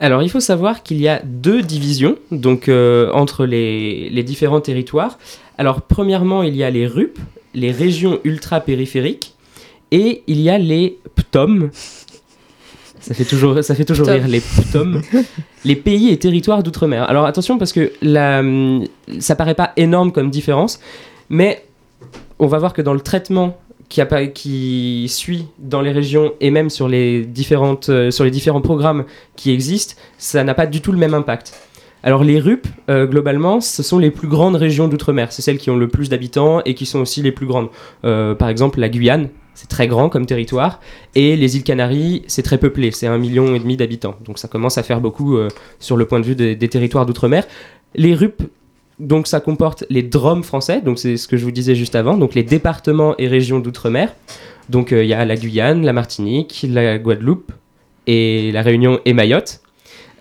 Alors, 0.00 0.22
il 0.22 0.30
faut 0.30 0.40
savoir 0.40 0.82
qu'il 0.82 1.00
y 1.00 1.08
a 1.08 1.20
deux 1.24 1.62
divisions 1.62 2.16
donc 2.30 2.68
euh, 2.68 3.10
entre 3.12 3.46
les, 3.46 4.10
les 4.10 4.22
différents 4.22 4.60
territoires. 4.60 5.18
Alors, 5.58 5.82
premièrement, 5.82 6.42
il 6.42 6.54
y 6.54 6.62
a 6.62 6.70
les 6.70 6.86
RUP, 6.86 7.18
les 7.54 7.72
régions 7.72 8.20
ultra-périphériques, 8.24 9.34
et 9.90 10.22
il 10.26 10.40
y 10.40 10.50
a 10.50 10.58
les 10.58 10.98
PTOM. 11.14 11.70
Ça 13.00 13.14
fait 13.14 13.24
toujours, 13.24 13.62
ça 13.64 13.74
fait 13.74 13.84
toujours 13.84 14.06
rire 14.06 14.28
les 14.28 14.42
tomes. 14.72 15.00
les 15.64 15.76
pays 15.76 16.10
et 16.10 16.18
territoires 16.18 16.62
d'outre-mer. 16.62 17.08
Alors 17.08 17.24
attention 17.24 17.56
parce 17.56 17.72
que 17.72 17.92
la, 18.02 18.40
hum, 18.40 18.84
ça 19.18 19.34
paraît 19.34 19.54
pas 19.54 19.72
énorme 19.76 20.12
comme 20.12 20.30
différence, 20.30 20.78
mais 21.30 21.64
on 22.38 22.46
va 22.46 22.58
voir 22.58 22.72
que 22.72 22.82
dans 22.82 22.92
le 22.92 23.00
traitement 23.00 23.58
qui, 23.88 25.06
suit 25.08 25.46
dans 25.58 25.80
les 25.80 25.92
régions 25.92 26.32
et 26.40 26.50
même 26.50 26.70
sur 26.70 26.88
les, 26.88 27.24
différentes, 27.24 27.88
euh, 27.88 28.10
sur 28.10 28.24
les 28.24 28.30
différents 28.30 28.60
programmes 28.60 29.04
qui 29.36 29.50
existent, 29.52 29.94
ça 30.18 30.44
n'a 30.44 30.54
pas 30.54 30.66
du 30.66 30.80
tout 30.80 30.92
le 30.92 30.98
même 30.98 31.14
impact. 31.14 31.54
Alors 32.02 32.22
les 32.22 32.38
RUP, 32.38 32.66
euh, 32.90 33.06
globalement, 33.06 33.60
ce 33.60 33.82
sont 33.82 33.98
les 33.98 34.10
plus 34.10 34.28
grandes 34.28 34.56
régions 34.56 34.86
d'outre-mer. 34.86 35.32
C'est 35.32 35.42
celles 35.42 35.58
qui 35.58 35.70
ont 35.70 35.76
le 35.76 35.88
plus 35.88 36.08
d'habitants 36.08 36.60
et 36.64 36.74
qui 36.74 36.86
sont 36.86 37.00
aussi 37.00 37.22
les 37.22 37.32
plus 37.32 37.46
grandes. 37.46 37.68
Euh, 38.04 38.34
par 38.34 38.48
exemple, 38.48 38.78
la 38.78 38.88
Guyane, 38.88 39.30
c'est 39.54 39.68
très 39.68 39.88
grand 39.88 40.08
comme 40.08 40.24
territoire. 40.24 40.80
Et 41.16 41.34
les 41.34 41.56
îles 41.56 41.64
Canaries, 41.64 42.22
c'est 42.28 42.42
très 42.42 42.58
peuplé, 42.58 42.92
c'est 42.92 43.08
un 43.08 43.18
million 43.18 43.54
et 43.54 43.58
demi 43.58 43.76
d'habitants. 43.76 44.14
Donc 44.24 44.38
ça 44.38 44.46
commence 44.46 44.78
à 44.78 44.84
faire 44.84 45.00
beaucoup 45.00 45.36
sur 45.80 45.96
le 45.96 46.04
point 46.04 46.20
de 46.20 46.26
vue 46.26 46.36
des 46.36 46.68
territoires 46.68 47.04
d'outre-mer. 47.04 47.44
Les 47.96 48.14
RUP, 48.14 48.42
donc 49.00 49.26
ça 49.26 49.40
comporte 49.40 49.84
les 49.90 50.02
DROM 50.02 50.42
français, 50.42 50.80
donc 50.80 50.98
c'est 50.98 51.16
ce 51.16 51.28
que 51.28 51.36
je 51.36 51.44
vous 51.44 51.50
disais 51.50 51.74
juste 51.74 51.94
avant, 51.94 52.16
donc 52.16 52.34
les 52.34 52.42
départements 52.42 53.14
et 53.18 53.28
régions 53.28 53.60
d'outre-mer. 53.60 54.14
Donc 54.68 54.92
euh, 54.92 55.04
il 55.04 55.08
y 55.08 55.14
a 55.14 55.24
la 55.24 55.36
Guyane, 55.36 55.84
la 55.84 55.92
Martinique, 55.92 56.66
la 56.68 56.98
Guadeloupe 56.98 57.52
et 58.06 58.50
la 58.52 58.62
Réunion 58.62 59.00
et 59.04 59.12
Mayotte. 59.12 59.60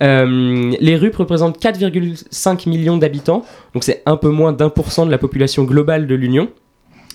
Euh, 0.04 0.76
les 0.80 0.96
RUP 0.96 1.16
représentent 1.16 1.60
4,5 1.60 2.70
millions 2.70 2.98
d'habitants, 2.98 3.44
donc 3.74 3.84
c'est 3.84 4.04
un 4.06 4.16
peu 4.16 4.30
moins 4.30 4.54
d'un 4.54 4.70
pour 4.70 4.92
cent 4.92 5.06
de 5.06 5.12
la 5.12 5.18
population 5.18 5.64
globale 5.64 6.06
de 6.06 6.16
l'Union. 6.16 6.50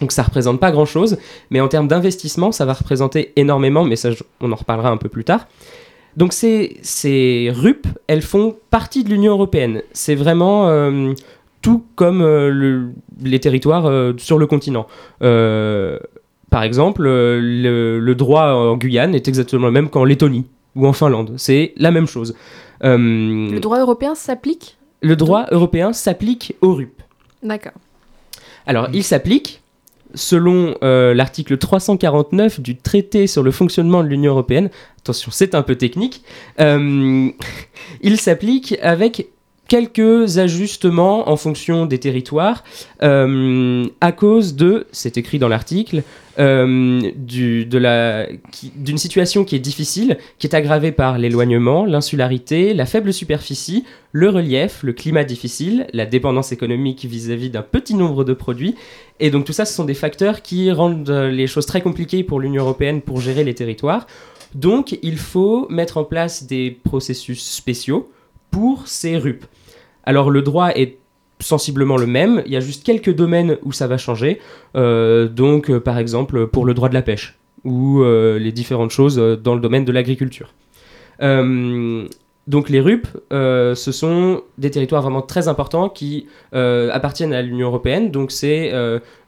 Donc 0.01 0.11
ça 0.11 0.25
représente 0.25 0.59
pas 0.59 0.73
grand 0.73 0.85
chose, 0.85 1.17
mais 1.51 1.61
en 1.61 1.69
termes 1.69 1.87
d'investissement, 1.87 2.51
ça 2.51 2.65
va 2.65 2.73
représenter 2.73 3.33
énormément, 3.37 3.85
mais 3.85 3.95
ça, 3.95 4.11
on 4.41 4.51
en 4.51 4.57
reparlera 4.57 4.91
un 4.91 4.97
peu 4.97 5.09
plus 5.09 5.23
tard. 5.23 5.47
Donc 6.17 6.33
ces, 6.33 6.77
ces 6.83 7.53
RUP, 7.55 7.87
elles 8.09 8.23
font 8.23 8.57
partie 8.71 9.05
de 9.05 9.11
l'Union 9.11 9.33
européenne. 9.33 9.83
C'est 9.93 10.17
vraiment 10.17 10.69
euh, 10.69 11.13
tout 11.63 11.85
comme 11.95 12.21
euh, 12.21 12.51
le- 12.51 12.91
les 13.23 13.41
territoires 13.41 13.87
euh, 13.87 14.13
sur 14.19 14.39
le 14.39 14.47
continent. 14.47 14.87
Euh, 15.23 15.99
par 16.51 16.63
exemple, 16.65 17.03
le, 17.05 17.99
le 17.99 18.15
droit 18.15 18.53
en 18.53 18.77
Guyane 18.77 19.15
est 19.15 19.27
exactement 19.29 19.67
le 19.67 19.73
même 19.73 19.89
qu'en 19.89 20.05
Lettonie 20.05 20.45
ou 20.77 20.87
en 20.87 20.93
Finlande. 20.93 21.33
C'est 21.39 21.73
la 21.77 21.91
même 21.91 22.07
chose. 22.07 22.35
Le 22.83 23.59
droit 23.61 23.79
européen 23.79 24.15
s'applique 24.15 24.77
le 25.05 25.17
droit 25.17 25.47
européen 25.51 25.93
s'applique 25.93 26.55
aux 26.61 26.75
RUP. 26.75 27.03
D'accord. 27.43 27.73
Alors, 28.67 28.89
il 28.93 29.03
s'applique 29.03 29.63
selon 30.15 30.77
euh, 30.85 31.13
l'article 31.13 31.59
349 31.59 32.61
du 32.61 32.77
traité 32.77 33.27
sur 33.27 33.43
le 33.43 33.51
fonctionnement 33.51 34.05
de 34.05 34.09
l'Union 34.09 34.31
européenne. 34.31 34.71
Attention, 35.01 35.33
c'est 35.33 35.57
un 35.57 35.63
peu 35.63 35.75
technique. 35.75 36.23
Euh, 36.61 37.31
il 38.03 38.17
s'applique 38.17 38.79
avec 38.81 39.27
quelques 39.69 40.39
ajustements 40.39 41.31
en 41.31 41.37
fonction 41.37 41.87
des 41.87 41.99
territoires 41.99 42.63
euh, 43.03 43.87
à 44.01 44.13
cause 44.13 44.55
de, 44.55 44.87
c'est 44.93 45.17
écrit 45.17 45.39
dans 45.39 45.49
l'article, 45.49 46.03
euh, 46.39 47.01
d'une 47.17 48.99
situation 48.99 49.45
qui 49.45 49.57
est 49.57 49.61
difficile, 49.61 50.19
qui 50.39 50.47
est 50.47 50.55
aggravée 50.55 50.93
par 50.93 51.19
l'éloignement, 51.19 51.85
l'insularité, 51.85 52.75
la 52.75 52.87
faible 52.87 53.13
superficie, 53.13 53.85
le 54.13 54.31
relief, 54.31 54.83
le 54.83 54.93
climat 54.93 55.25
difficile, 55.25 55.87
la 55.93 56.07
dépendance 56.07 56.53
économique 56.53 57.05
vis-à-vis 57.05 57.51
d'un 57.51 57.63
petit 57.63 57.95
nombre 57.95 58.25
de 58.25 58.35
produits. 58.35 58.75
Et 59.21 59.31
donc 59.31 59.45
tout 59.45 59.53
ça, 59.53 59.65
ce 59.65 59.75
sont 59.75 59.85
des 59.85 59.95
facteurs 59.95 60.43
qui 60.43 60.71
rendent 60.73 61.09
euh, 61.11 61.31
les 61.31 61.47
choses 61.47 61.67
très 61.67 61.81
compliquées 61.81 62.25
pour 62.25 62.41
l'Union 62.41 62.63
européenne 62.63 63.01
pour 63.03 63.21
gérer 63.21 63.45
les 63.45 63.55
territoires. 63.55 64.07
Donc 64.55 64.99
il 65.03 65.17
faut 65.17 65.67
mettre 65.71 65.97
en 65.97 66.05
place 66.05 66.45
des 66.45 66.71
processus 66.71 67.43
spéciaux 67.43 68.11
pour 68.53 68.87
ces 68.87 69.19
RUP. 69.19 69.45
Alors 70.05 70.31
le 70.31 70.43
droit 70.43 70.69
est 70.69 70.99
sensiblement 71.41 71.97
le 71.97 72.07
même, 72.07 72.43
il 72.47 72.53
y 72.53 72.57
a 72.57 72.61
juste 72.61 72.85
quelques 72.85 73.13
domaines 73.13 73.59
où 73.65 73.73
ça 73.73 73.89
va 73.89 73.99
changer. 73.99 74.39
Euh, 74.77 75.27
donc 75.27 75.71
euh, 75.71 75.81
par 75.81 75.99
exemple 75.99 76.47
pour 76.47 76.65
le 76.65 76.75
droit 76.75 76.89
de 76.89 76.95
la 76.95 77.03
pêche 77.03 77.37
ou 77.65 78.03
euh, 78.03 78.39
les 78.39 78.53
différentes 78.53 78.91
choses 78.91 79.17
dans 79.17 79.55
le 79.55 79.61
domaine 79.61 79.85
de 79.85 79.93
l'agriculture. 79.93 80.55
Donc 82.49 82.71
les 82.71 82.81
RUP, 82.81 83.07
ce 83.31 83.93
sont 83.93 84.43
des 84.59 84.73
territoires 84.73 85.03
vraiment 85.03 85.23
très 85.23 85.47
importants 85.47 85.89
qui 85.89 86.27
appartiennent 86.53 87.33
à 87.33 87.43
l'Union 87.43 87.69
européenne. 87.69 88.11
Donc 88.11 88.33
c'est 88.33 88.73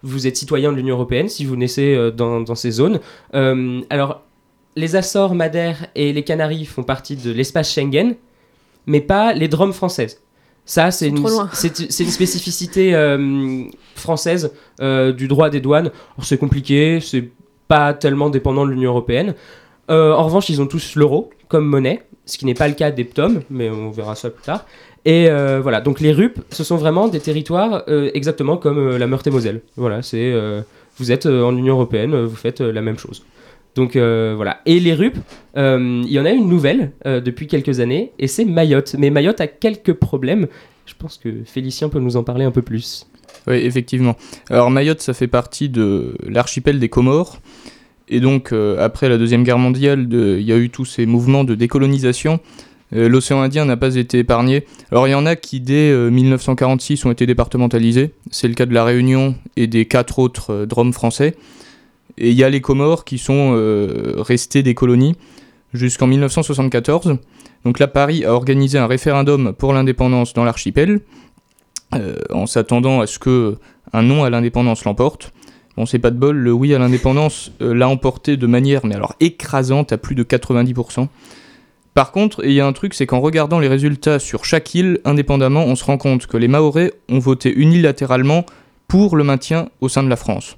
vous 0.02 0.26
êtes 0.26 0.36
citoyen 0.36 0.72
de 0.72 0.76
l'Union 0.76 0.96
européenne 0.96 1.28
si 1.28 1.44
vous 1.44 1.54
naissez 1.54 2.10
dans, 2.16 2.40
dans 2.40 2.56
ces 2.56 2.72
zones. 2.72 2.98
Alors 3.32 4.22
les 4.74 4.96
Açores, 4.96 5.36
Madère 5.36 5.86
et 5.94 6.12
les 6.12 6.24
Canaries 6.24 6.64
font 6.64 6.82
partie 6.82 7.14
de 7.14 7.30
l'espace 7.30 7.72
Schengen, 7.72 8.16
mais 8.86 9.00
pas 9.00 9.32
les 9.32 9.48
Drômes 9.48 9.72
françaises. 9.72 10.20
Ça, 10.66 10.90
c'est 10.90 11.08
une, 11.08 11.18
spécificité 11.52 12.94
euh, 12.94 13.64
française 13.94 14.52
euh, 14.80 15.12
du 15.12 15.28
droit 15.28 15.50
des 15.50 15.60
douanes. 15.60 15.90
C'est 16.22 16.38
compliqué, 16.38 17.00
c'est 17.00 17.30
pas 17.68 17.92
tellement 17.92 18.30
dépendant 18.30 18.64
de 18.64 18.70
l'Union 18.70 18.90
européenne. 18.90 19.34
Euh, 19.90 20.12
en 20.12 20.24
revanche, 20.24 20.48
ils 20.48 20.62
ont 20.62 20.66
tous 20.66 20.96
l'euro 20.96 21.30
comme 21.48 21.66
monnaie, 21.66 22.02
ce 22.24 22.38
qui 22.38 22.46
n'est 22.46 22.54
pas 22.54 22.68
le 22.68 22.74
cas 22.74 22.90
des 22.90 23.04
PTOM, 23.04 23.42
mais 23.50 23.68
on 23.68 23.90
verra 23.90 24.14
ça 24.14 24.30
plus 24.30 24.42
tard. 24.42 24.64
Et 25.04 25.28
voilà, 25.60 25.82
donc 25.82 26.00
les 26.00 26.12
RUP, 26.12 26.38
ce 26.50 26.64
sont 26.64 26.76
vraiment 26.76 27.08
des 27.08 27.20
territoires 27.20 27.84
exactement 28.14 28.56
comme 28.56 28.96
la 28.96 29.06
Meurthe-et-Moselle. 29.06 29.60
Voilà, 29.76 30.00
c'est 30.00 30.34
vous 30.96 31.12
êtes 31.12 31.26
en 31.26 31.54
Union 31.54 31.74
européenne, 31.74 32.24
vous 32.24 32.36
faites 32.36 32.60
la 32.60 32.80
même 32.80 32.98
chose. 32.98 33.22
Donc 33.74 33.96
euh, 33.96 34.34
voilà. 34.36 34.60
Et 34.66 34.80
les 34.80 34.94
RUP, 34.94 35.14
euh, 35.56 36.02
il 36.04 36.12
y 36.12 36.18
en 36.18 36.24
a 36.24 36.30
une 36.30 36.48
nouvelle 36.48 36.92
euh, 37.06 37.20
depuis 37.20 37.46
quelques 37.46 37.80
années, 37.80 38.12
et 38.18 38.28
c'est 38.28 38.44
Mayotte. 38.44 38.96
Mais 38.98 39.10
Mayotte 39.10 39.40
a 39.40 39.46
quelques 39.46 39.94
problèmes. 39.94 40.46
Je 40.86 40.94
pense 40.98 41.18
que 41.18 41.30
Félicien 41.44 41.88
peut 41.88 42.00
nous 42.00 42.16
en 42.16 42.24
parler 42.24 42.44
un 42.44 42.50
peu 42.50 42.62
plus. 42.62 43.06
Oui, 43.46 43.56
effectivement. 43.56 44.16
Alors 44.50 44.70
Mayotte, 44.70 45.00
ça 45.00 45.14
fait 45.14 45.26
partie 45.26 45.68
de 45.68 46.16
l'archipel 46.26 46.78
des 46.78 46.88
Comores. 46.88 47.38
Et 48.08 48.20
donc, 48.20 48.52
après 48.52 49.08
la 49.08 49.16
Deuxième 49.16 49.44
Guerre 49.44 49.58
mondiale, 49.58 50.06
il 50.12 50.42
y 50.42 50.52
a 50.52 50.58
eu 50.58 50.68
tous 50.68 50.84
ces 50.84 51.06
mouvements 51.06 51.42
de 51.42 51.54
décolonisation. 51.54 52.38
L'océan 52.94 53.40
Indien 53.42 53.64
n'a 53.64 53.76
pas 53.76 53.96
été 53.96 54.18
épargné. 54.18 54.64
Alors, 54.92 55.08
il 55.08 55.10
y 55.10 55.14
en 55.14 55.26
a 55.26 55.34
qui, 55.36 55.60
dès 55.60 55.90
euh, 55.90 56.10
1946, 56.10 57.04
ont 57.06 57.10
été 57.10 57.26
départementalisés. 57.26 58.12
C'est 58.30 58.46
le 58.46 58.54
cas 58.54 58.66
de 58.66 58.74
la 58.74 58.84
Réunion 58.84 59.34
et 59.56 59.66
des 59.66 59.86
quatre 59.86 60.20
autres 60.20 60.64
DROM 60.64 60.92
français. 60.92 61.34
Et 62.18 62.30
il 62.30 62.36
y 62.36 62.44
a 62.44 62.50
les 62.50 62.60
Comores 62.60 63.04
qui 63.04 63.18
sont 63.18 63.54
euh, 63.54 64.14
restés 64.18 64.62
des 64.62 64.74
colonies 64.74 65.16
jusqu'en 65.72 66.06
1974. 66.06 67.18
Donc 67.64 67.78
là, 67.78 67.88
Paris 67.88 68.24
a 68.24 68.32
organisé 68.32 68.78
un 68.78 68.86
référendum 68.86 69.52
pour 69.52 69.72
l'indépendance 69.72 70.34
dans 70.34 70.44
l'archipel, 70.44 71.00
euh, 71.94 72.16
en 72.30 72.46
s'attendant 72.46 73.00
à 73.00 73.06
ce 73.06 73.18
que 73.18 73.56
un 73.92 74.02
non 74.02 74.24
à 74.24 74.30
l'indépendance 74.30 74.84
l'emporte. 74.84 75.32
Bon, 75.76 75.86
c'est 75.86 75.98
pas 75.98 76.10
de 76.10 76.16
bol, 76.16 76.36
le 76.36 76.52
oui 76.52 76.74
à 76.74 76.78
l'indépendance 76.78 77.50
euh, 77.60 77.74
l'a 77.74 77.88
emporté 77.88 78.36
de 78.36 78.46
manière, 78.46 78.86
mais 78.86 78.94
alors 78.94 79.14
écrasante, 79.20 79.92
à 79.92 79.98
plus 79.98 80.14
de 80.14 80.22
90%. 80.22 81.08
Par 81.94 82.12
contre, 82.12 82.44
il 82.44 82.52
y 82.52 82.60
a 82.60 82.66
un 82.66 82.72
truc, 82.72 82.94
c'est 82.94 83.06
qu'en 83.06 83.20
regardant 83.20 83.58
les 83.58 83.68
résultats 83.68 84.18
sur 84.18 84.44
chaque 84.44 84.74
île, 84.74 85.00
indépendamment, 85.04 85.64
on 85.64 85.76
se 85.76 85.84
rend 85.84 85.96
compte 85.96 86.26
que 86.26 86.36
les 86.36 86.48
Mahorais 86.48 86.92
ont 87.08 87.18
voté 87.18 87.52
unilatéralement 87.52 88.44
pour 88.88 89.16
le 89.16 89.24
maintien 89.24 89.68
au 89.80 89.88
sein 89.88 90.02
de 90.02 90.08
la 90.08 90.16
France. 90.16 90.56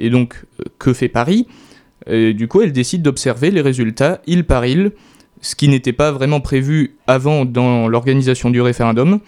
Et 0.00 0.10
donc, 0.10 0.34
euh, 0.58 0.64
que 0.78 0.92
fait 0.92 1.08
Paris? 1.08 1.46
Du 2.08 2.48
coup, 2.48 2.62
elle 2.62 2.72
décide 2.72 3.02
d'observer 3.02 3.50
les 3.50 3.60
résultats 3.60 4.22
île 4.26 4.44
par 4.44 4.64
île, 4.64 4.92
ce 5.42 5.54
qui 5.54 5.68
n'était 5.68 5.92
pas 5.92 6.10
vraiment 6.12 6.40
prévu 6.40 6.96
avant 7.06 7.44
dans 7.44 7.88
l'organisation 7.88 8.48
du 8.48 8.62
référendum. 8.62 9.20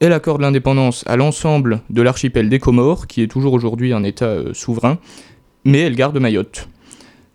Elle 0.00 0.14
accorde 0.14 0.40
l'indépendance 0.40 1.04
à 1.06 1.16
l'ensemble 1.16 1.82
de 1.90 2.02
l'archipel 2.02 2.48
des 2.48 2.58
Comores, 2.58 3.06
qui 3.06 3.22
est 3.22 3.26
toujours 3.26 3.52
aujourd'hui 3.52 3.92
un 3.92 4.02
État 4.04 4.24
euh, 4.24 4.54
souverain, 4.54 4.98
mais 5.64 5.80
elle 5.80 5.96
garde 5.96 6.18
Mayotte. 6.18 6.68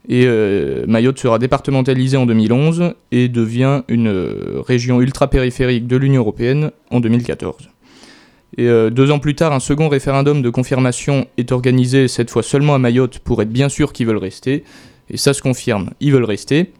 Et 0.07 0.23
euh, 0.25 0.85
Mayotte 0.87 1.19
sera 1.19 1.37
départementalisée 1.37 2.17
en 2.17 2.25
2011 2.25 2.95
et 3.11 3.29
devient 3.29 3.83
une 3.89 4.09
région 4.67 5.01
ultra-périphérique 5.01 5.85
de 5.85 5.97
l'Union 5.97 6.21
européenne 6.21 6.71
en 6.89 6.99
2014. 6.99 7.69
Et 8.59 8.67
euh, 8.67 8.89
deux 8.89 9.09
ans 9.09 9.19
plus 9.19 9.35
tard, 9.35 9.53
un 9.53 9.61
second 9.61 9.87
référendum 9.87 10.41
de 10.41 10.49
confirmation 10.49 11.27
est 11.37 11.53
organisé, 11.53 12.09
cette 12.09 12.29
fois 12.29 12.43
seulement 12.43 12.75
à 12.75 12.77
Mayotte, 12.77 13.19
pour 13.19 13.41
être 13.41 13.53
bien 13.53 13.69
sûr 13.69 13.93
qu'ils 13.93 14.05
veulent 14.05 14.17
rester. 14.17 14.65
Et 15.09 15.15
ça 15.15 15.33
se 15.33 15.41
confirme, 15.41 15.91
ils 16.01 16.11
veulent 16.11 16.25
rester. 16.25 16.73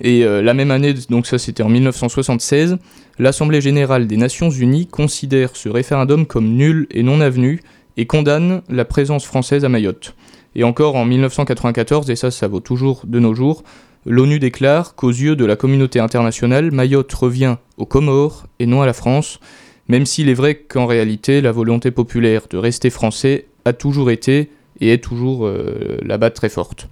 Et 0.00 0.24
euh, 0.24 0.42
la 0.42 0.54
même 0.54 0.70
année, 0.70 0.94
donc 1.10 1.26
ça 1.26 1.38
c'était 1.38 1.64
en 1.64 1.68
1976, 1.68 2.76
l'Assemblée 3.18 3.60
générale 3.60 4.06
des 4.06 4.16
Nations 4.16 4.48
unies 4.48 4.86
considère 4.86 5.56
ce 5.56 5.68
référendum 5.68 6.24
comme 6.24 6.46
nul 6.46 6.86
et 6.92 7.02
non 7.02 7.20
avenu 7.20 7.60
et 7.96 8.06
condamne 8.06 8.62
la 8.68 8.84
présence 8.84 9.24
française 9.24 9.64
à 9.64 9.68
Mayotte. 9.68 10.14
Et 10.54 10.62
encore 10.62 10.94
en 10.94 11.04
1994, 11.04 12.10
et 12.10 12.14
ça 12.14 12.30
ça 12.30 12.46
vaut 12.46 12.60
toujours 12.60 13.02
de 13.08 13.18
nos 13.18 13.34
jours, 13.34 13.64
l'ONU 14.06 14.38
déclare 14.38 14.94
qu'aux 14.94 15.10
yeux 15.10 15.34
de 15.34 15.44
la 15.44 15.56
communauté 15.56 15.98
internationale, 15.98 16.70
Mayotte 16.70 17.12
revient 17.12 17.56
aux 17.76 17.86
Comores 17.86 18.46
et 18.60 18.66
non 18.66 18.82
à 18.82 18.86
la 18.86 18.92
France, 18.92 19.40
même 19.88 20.06
s'il 20.06 20.28
est 20.28 20.34
vrai 20.34 20.54
qu'en 20.54 20.86
réalité 20.86 21.40
la 21.40 21.52
volonté 21.52 21.90
populaire 21.90 22.42
de 22.50 22.56
rester 22.56 22.90
français 22.90 23.46
a 23.64 23.72
toujours 23.72 24.10
été 24.10 24.50
et 24.80 24.92
est 24.92 25.02
toujours 25.02 25.46
euh, 25.46 25.98
là-bas 26.02 26.30
très 26.30 26.48
forte. 26.48 26.88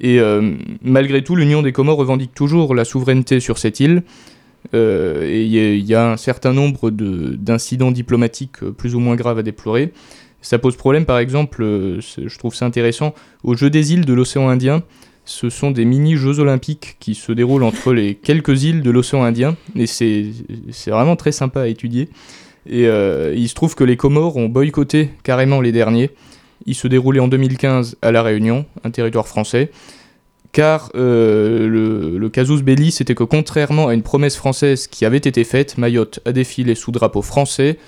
Et 0.00 0.18
euh, 0.20 0.54
malgré 0.82 1.22
tout, 1.22 1.36
l'Union 1.36 1.62
des 1.62 1.72
Comores 1.72 1.98
revendique 1.98 2.34
toujours 2.34 2.74
la 2.74 2.84
souveraineté 2.84 3.40
sur 3.40 3.58
cette 3.58 3.78
île. 3.80 4.02
Euh, 4.74 5.28
et 5.28 5.42
il 5.44 5.48
y, 5.48 5.80
y 5.90 5.94
a 5.94 6.12
un 6.12 6.16
certain 6.16 6.52
nombre 6.52 6.90
de- 6.90 7.34
d'incidents 7.36 7.90
diplomatiques 7.92 8.64
plus 8.76 8.94
ou 8.94 9.00
moins 9.00 9.16
graves 9.16 9.38
à 9.38 9.42
déplorer. 9.42 9.92
Ça 10.40 10.58
pose 10.58 10.76
problème, 10.76 11.04
par 11.04 11.18
exemple, 11.18 11.62
je 11.62 12.38
trouve 12.38 12.54
ça 12.54 12.66
intéressant, 12.66 13.14
au 13.44 13.54
Jeux 13.54 13.70
des 13.70 13.92
îles 13.92 14.04
de 14.04 14.12
l'océan 14.12 14.48
Indien, 14.48 14.82
ce 15.24 15.50
sont 15.50 15.70
des 15.70 15.84
mini-jeux 15.84 16.40
olympiques 16.40 16.96
qui 16.98 17.14
se 17.14 17.32
déroulent 17.32 17.62
entre 17.62 17.92
les 17.92 18.14
quelques 18.22 18.64
îles 18.64 18.82
de 18.82 18.90
l'océan 18.90 19.22
Indien, 19.22 19.56
et 19.76 19.86
c'est 19.86 20.32
vraiment 20.88 21.16
très 21.16 21.32
sympa 21.32 21.62
à 21.62 21.66
étudier. 21.66 22.08
Et 22.68 22.86
euh, 22.86 23.34
il 23.36 23.48
se 23.48 23.54
trouve 23.54 23.74
que 23.74 23.84
les 23.84 23.96
Comores 23.96 24.36
ont 24.36 24.48
boycotté 24.48 25.10
carrément 25.24 25.60
les 25.60 25.72
derniers. 25.72 26.10
Ils 26.66 26.76
se 26.76 26.86
déroulaient 26.86 27.20
en 27.20 27.28
2015 27.28 27.96
à 28.02 28.12
La 28.12 28.22
Réunion, 28.22 28.66
un 28.84 28.90
territoire 28.90 29.26
français, 29.26 29.72
car 30.52 30.90
euh, 30.94 31.66
le, 31.66 32.18
le 32.18 32.28
casus 32.28 32.62
belli, 32.62 32.92
c'était 32.92 33.14
que 33.14 33.24
contrairement 33.24 33.88
à 33.88 33.94
une 33.94 34.02
promesse 34.02 34.36
française 34.36 34.86
qui 34.86 35.04
avait 35.04 35.16
été 35.16 35.44
faite, 35.44 35.76
Mayotte 35.78 36.20
a 36.24 36.32
défilé 36.32 36.74
sous 36.74 36.92
drapeau 36.92 37.22
français 37.22 37.78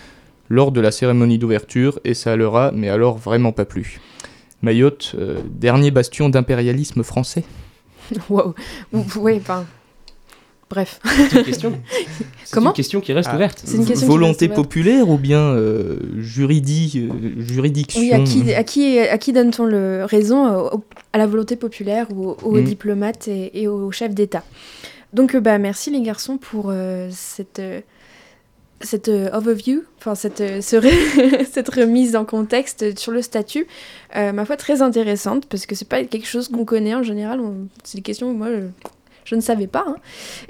lors 0.48 0.72
de 0.72 0.80
la 0.80 0.90
cérémonie 0.90 1.38
d'ouverture, 1.38 2.00
et 2.04 2.14
ça 2.14 2.36
leur 2.36 2.56
a, 2.56 2.72
mais 2.72 2.88
alors 2.88 3.16
vraiment 3.16 3.52
pas 3.52 3.64
plu. 3.64 4.00
Mayotte, 4.64 5.14
euh, 5.18 5.38
dernier 5.48 5.90
bastion 5.92 6.28
d'impérialisme 6.28 7.02
français. 7.04 7.44
Waouh. 8.28 8.54
Oui, 9.16 9.36
enfin. 9.36 9.64
Bref. 10.70 10.98
C'est 11.04 11.38
une 11.38 11.44
question. 11.44 11.72
Comment 12.50 12.70
une 12.70 12.74
question 12.76 13.00
qui 13.00 13.12
reste 13.12 13.28
Ah. 13.30 13.36
ouverte. 13.36 13.62
C'est 13.64 13.76
une 13.76 13.84
question 13.86 14.06
Volonté 14.08 14.46
reste 14.46 14.52
ouverte. 14.54 14.54
populaire 14.56 15.08
ou 15.08 15.18
bien 15.18 15.40
euh, 15.40 15.98
juridi- 16.18 16.98
euh, 16.98 17.10
juridiction? 17.38 18.00
Oui, 18.00 18.12
à 18.12 18.20
qui, 18.20 18.52
à 18.54 18.64
qui, 18.64 18.98
à 18.98 19.18
qui 19.18 19.32
donne-t-on 19.32 19.66
le 19.66 20.04
raison? 20.04 20.46
Euh, 20.46 20.70
au- 20.72 20.84
À 21.12 21.18
la 21.18 21.26
volonté 21.28 21.54
populaire 21.56 22.06
ou 22.12 22.30
aux, 22.30 22.36
aux 22.42 22.60
Mm. 22.60 22.64
diplomates 22.64 23.28
et, 23.28 23.60
et 23.62 23.68
aux 23.68 23.92
chefs 23.92 24.14
d'État 24.14 24.42
Donc, 25.12 25.34
euh, 25.36 25.40
bah, 25.40 25.58
merci 25.58 25.90
les 25.90 26.00
garçons 26.02 26.38
pour 26.38 26.70
euh, 26.70 27.08
cette, 27.12 27.60
euh, 27.60 27.80
cette 28.84 29.08
euh, 29.08 29.28
overview, 29.32 29.82
enfin 29.98 30.14
cette, 30.14 30.40
euh, 30.40 30.60
ce 30.60 30.76
re- 30.76 31.44
cette 31.50 31.68
remise 31.68 32.14
en 32.16 32.24
contexte 32.24 32.98
sur 32.98 33.12
le 33.12 33.22
statut, 33.22 33.66
euh, 34.16 34.32
ma 34.32 34.44
foi 34.44 34.56
très 34.56 34.82
intéressante 34.82 35.46
parce 35.46 35.66
que 35.66 35.74
c'est 35.74 35.88
pas 35.88 36.04
quelque 36.04 36.26
chose 36.26 36.48
qu'on 36.48 36.64
connaît 36.64 36.94
en 36.94 37.02
général. 37.02 37.40
C'est 37.82 37.98
des 37.98 38.02
questions 38.02 38.32
que 38.32 38.36
moi 38.38 38.48
je, 38.50 38.60
je 39.24 39.34
ne 39.34 39.40
savais 39.40 39.66
pas. 39.66 39.84
hein. 39.88 39.96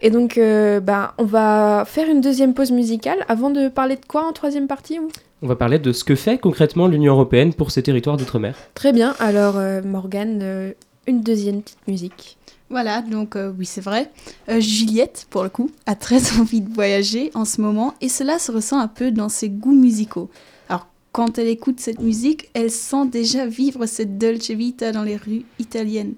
Et 0.01 0.11
donc, 0.11 0.37
euh, 0.37 0.81
bah, 0.81 1.15
on 1.19 1.25
va 1.25 1.85
faire 1.87 2.09
une 2.11 2.21
deuxième 2.21 2.55
pause 2.55 2.71
musicale 2.73 3.25
avant 3.29 3.51
de 3.51 3.69
parler 3.69 3.97
de 3.97 4.05
quoi 4.07 4.27
en 4.27 4.33
troisième 4.33 4.67
partie 4.67 4.99
ou 4.99 5.09
On 5.43 5.47
va 5.47 5.57
parler 5.57 5.79
de 5.79 5.93
ce 5.93 6.03
que 6.05 6.15
fait 6.17 6.39
concrètement 6.39 6.89
l'Union 6.89 7.13
européenne 7.15 7.55
pour 7.55 7.71
ces 7.71 7.83
territoires 7.83 8.17
d'outre-mer. 8.17 8.57
Très 8.75 8.93
bien, 8.93 9.15
alors 9.21 9.55
euh, 9.59 9.81
Morgane, 9.83 10.75
une 11.07 11.21
deuxième 11.21 11.63
petite 11.63 11.87
musique. 11.87 12.37
Voilà, 12.71 13.03
donc 13.03 13.37
euh, 13.37 13.53
oui, 13.57 13.67
c'est 13.67 13.81
vrai. 13.81 14.11
Euh, 14.49 14.61
Juliette, 14.61 15.27
pour 15.31 15.43
le 15.43 15.49
coup, 15.49 15.71
a 15.87 15.95
très 15.95 16.33
envie 16.41 16.61
de 16.61 16.73
voyager 16.73 17.31
en 17.35 17.45
ce 17.45 17.61
moment 17.61 17.95
et 18.01 18.09
cela 18.09 18.39
se 18.39 18.51
ressent 18.51 18.79
un 18.79 18.89
peu 18.89 19.11
dans 19.11 19.29
ses 19.29 19.51
goûts 19.51 19.75
musicaux. 19.75 20.31
Alors, 20.69 20.89
quand 21.13 21.39
elle 21.39 21.49
écoute 21.49 21.81
cette 21.81 22.01
musique, 22.01 22.51
elle 22.55 22.71
sent 22.71 23.07
déjà 23.07 23.47
vivre 23.47 23.87
cette 23.87 24.19
Dolce 24.19 24.51
Vita 24.51 24.93
dans 24.93 25.03
les 25.03 25.17
rues 25.17 25.45
italiennes. 25.59 26.15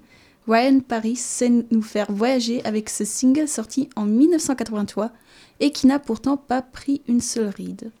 Ryan 0.47 0.79
Paris 0.79 1.17
sait 1.17 1.51
nous 1.71 1.81
faire 1.81 2.11
voyager 2.11 2.63
avec 2.63 2.89
ce 2.89 3.03
single 3.03 3.49
sorti 3.49 3.89
en 3.97 4.05
1983 4.05 5.11
et 5.59 5.71
qui 5.71 5.87
n'a 5.87 5.99
pourtant 5.99 6.37
pas 6.37 6.61
pris 6.61 7.01
une 7.07 7.21
seule 7.21 7.49
ride. 7.49 7.91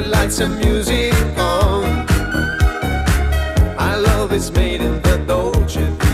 With 0.00 0.08
lights 0.08 0.40
and 0.40 0.56
music 0.56 1.12
on. 1.36 1.84
Our 3.76 4.00
love 4.00 4.32
is 4.32 4.50
made 4.50 4.80
in 4.80 5.02
the 5.02 5.22
Dolce 5.26 6.09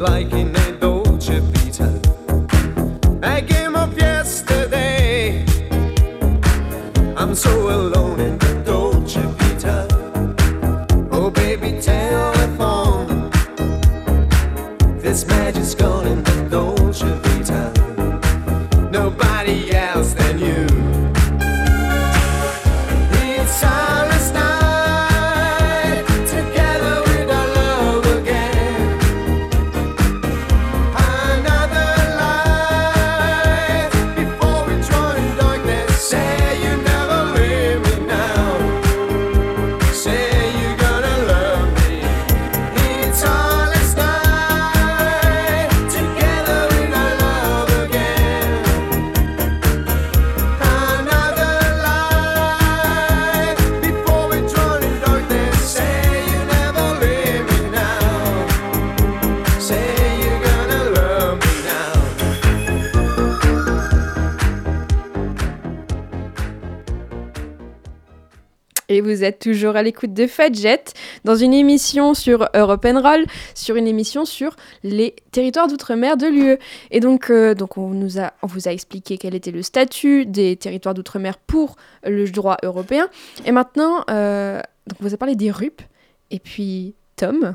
like 0.00 0.32
in 0.32 0.56
a 0.56 0.72
Dolce 0.78 1.59
vous 69.00 69.24
êtes 69.24 69.38
toujours 69.38 69.76
à 69.76 69.82
l'écoute 69.82 70.12
de 70.12 70.26
Fadjet 70.26 70.84
dans 71.24 71.36
une 71.36 71.54
émission 71.54 72.14
sur 72.14 72.48
Europe 72.54 72.84
Roll, 72.84 73.24
sur 73.54 73.76
une 73.76 73.86
émission 73.86 74.24
sur 74.24 74.56
les 74.82 75.14
territoires 75.32 75.68
d'outre-mer 75.68 76.16
de 76.16 76.26
l'UE. 76.26 76.58
Et 76.90 77.00
donc, 77.00 77.30
euh, 77.30 77.54
donc 77.54 77.78
on, 77.78 77.90
vous 77.90 78.18
a 78.68 78.72
expliqué 78.72 79.18
quel 79.18 79.34
était 79.34 79.50
le 79.50 79.62
statut 79.62 80.26
des 80.26 80.56
territoires 80.56 80.94
d'outre-mer 80.94 81.38
pour 81.38 81.76
le 82.04 82.28
droit 82.30 82.56
européen. 82.62 83.08
Et 83.44 83.52
maintenant, 83.52 84.04
euh, 84.10 84.60
on 85.00 85.04
vous 85.04 85.14
a 85.14 85.16
parlé 85.16 85.34
des 85.34 85.50
RUP. 85.50 85.82
Et 86.30 86.38
puis, 86.38 86.94
Tom, 87.16 87.54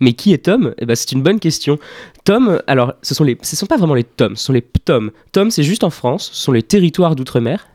Mais 0.00 0.12
qui 0.12 0.32
est 0.32 0.44
Tom? 0.44 0.74
Eh 0.78 0.86
ben, 0.86 0.94
C'est 0.94 1.12
une 1.12 1.22
bonne 1.22 1.40
question. 1.40 1.78
Tom, 2.24 2.62
alors, 2.66 2.94
ce 3.02 3.14
sont 3.14 3.24
les, 3.24 3.36
ce 3.42 3.56
sont 3.56 3.66
pas 3.66 3.76
vraiment 3.76 3.94
les 3.94 4.04
Tom, 4.04 4.36
ce 4.36 4.44
sont 4.44 4.52
les 4.52 4.60
PTOM. 4.60 5.10
Tom, 5.32 5.50
c'est 5.50 5.62
juste 5.62 5.84
en 5.84 5.90
France, 5.90 6.30
ce 6.32 6.42
sont 6.42 6.52
les 6.52 6.62
territoires 6.62 7.16
d'outre-mer. 7.16 7.66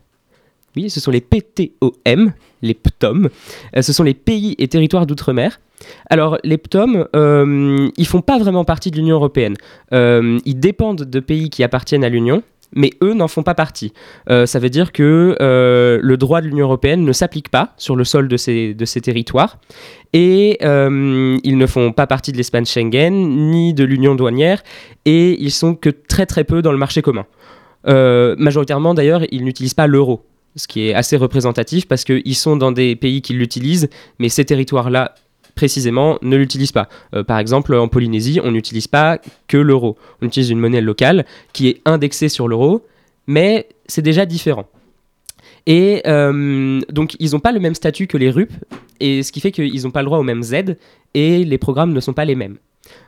Oui, 0.76 0.90
ce 0.90 1.00
sont 1.00 1.12
les 1.12 1.22
PTOM, 1.22 2.34
les 2.62 2.74
PTOM. 2.74 3.30
Euh, 3.76 3.82
ce 3.82 3.94
sont 3.94 4.04
les 4.04 4.14
pays 4.14 4.56
et 4.58 4.68
territoires 4.68 5.06
d'outre-mer. 5.06 5.60
Alors, 6.10 6.38
les 6.44 6.58
PTOM, 6.58 7.08
euh, 7.16 7.90
ils 7.98 8.08
font 8.08 8.22
pas 8.22 8.38
vraiment 8.38 8.66
partie 8.66 8.92
de 8.92 8.98
l'Union 8.98 9.16
européenne. 9.16 9.56
Euh, 9.94 10.40
ils 10.46 10.60
dépendent 10.60 11.04
de 11.04 11.20
pays 11.20 11.50
qui 11.50 11.64
appartiennent 11.64 12.04
à 12.04 12.10
l'Union, 12.10 12.44
mais 12.76 12.92
eux 13.04 13.14
n'en 13.14 13.28
font 13.28 13.44
pas 13.44 13.54
partie. 13.54 13.94
Euh, 14.30 14.46
ça 14.46 14.60
veut 14.60 14.70
dire 14.70 14.92
que 14.92 15.36
le 15.40 16.18
droit 16.18 16.42
de 16.42 16.48
l'Union 16.48 16.66
européenne 16.66 17.04
ne 17.04 17.12
s'applique 17.12 17.50
pas 17.50 17.74
sur 17.78 17.96
le 17.96 18.04
sol 18.04 18.28
de 18.28 18.38
ces, 18.38 18.74
de 18.74 18.86
ces 18.86 19.02
territoires 19.02 19.60
et 20.14 20.58
ils 20.62 21.58
ne 21.58 21.66
font 21.68 21.92
pas 21.92 22.08
partie 22.08 22.32
de 22.32 22.38
l'espace 22.38 22.72
Schengen 22.72 23.12
ni 23.52 23.74
de 23.74 23.84
l'Union 23.84 24.16
douanière 24.16 24.64
et 25.06 25.42
ils 25.42 25.52
sont 25.52 25.76
que 25.76 25.90
très 25.90 26.26
très 26.26 26.44
peu 26.44 26.62
dans 26.62 26.72
le 26.72 26.78
marché 26.78 27.02
commun. 27.02 27.26
Majoritairement 27.86 28.94
d'ailleurs, 28.94 29.22
ils 29.32 29.44
n'utilisent 29.44 29.76
pas 29.76 29.88
l'euro, 29.88 30.24
ce 30.56 30.68
qui 30.68 30.88
est 30.88 30.94
assez 30.94 31.18
représentatif 31.18 31.88
parce 31.88 32.04
qu'ils 32.04 32.36
sont 32.36 32.56
dans 32.56 32.72
des 32.72 32.96
pays 32.96 33.22
qui 33.22 33.34
l'utilisent, 33.34 33.90
mais 34.20 34.30
ces 34.30 34.46
territoires-là 34.46 35.16
précisément 35.56 36.18
ne 36.22 36.36
l'utilisent 36.36 36.72
pas. 36.72 36.90
Euh, 37.14 37.24
par 37.24 37.40
exemple, 37.40 37.74
en 37.76 37.88
Polynésie, 37.88 38.40
on 38.44 38.52
n'utilise 38.52 38.88
pas 38.88 39.20
que 39.48 39.58
l'euro. 39.58 39.98
On 40.22 40.26
utilise 40.28 40.50
une 40.50 40.60
monnaie 40.60 40.82
locale 40.82 41.26
qui 41.54 41.68
est 41.70 41.82
indexée 41.86 42.30
sur 42.30 42.48
l'euro, 42.48 42.86
mais 43.28 43.68
c'est 43.88 44.02
déjà 44.02 44.26
différent. 44.26 44.66
Et 45.66 46.02
euh, 46.08 46.82
donc, 46.90 47.16
ils 47.20 47.32
n'ont 47.32 47.40
pas 47.40 47.52
le 47.52 47.60
même 47.60 47.76
statut 47.76 48.08
que 48.08 48.18
les 48.18 48.30
RUP, 48.30 48.52
et 49.00 49.24
ce 49.24 49.32
qui 49.32 49.40
fait 49.40 49.52
qu'ils 49.52 49.84
n'ont 49.84 49.92
pas 49.92 50.02
le 50.02 50.08
droit 50.08 50.18
aux 50.18 50.24
mêmes 50.24 50.44
aides, 50.52 50.78
et 51.14 51.46
les 51.46 51.58
programmes 51.58 51.94
ne 51.94 52.00
sont 52.00 52.14
pas 52.14 52.26
les 52.26 52.36
mêmes. 52.36 52.58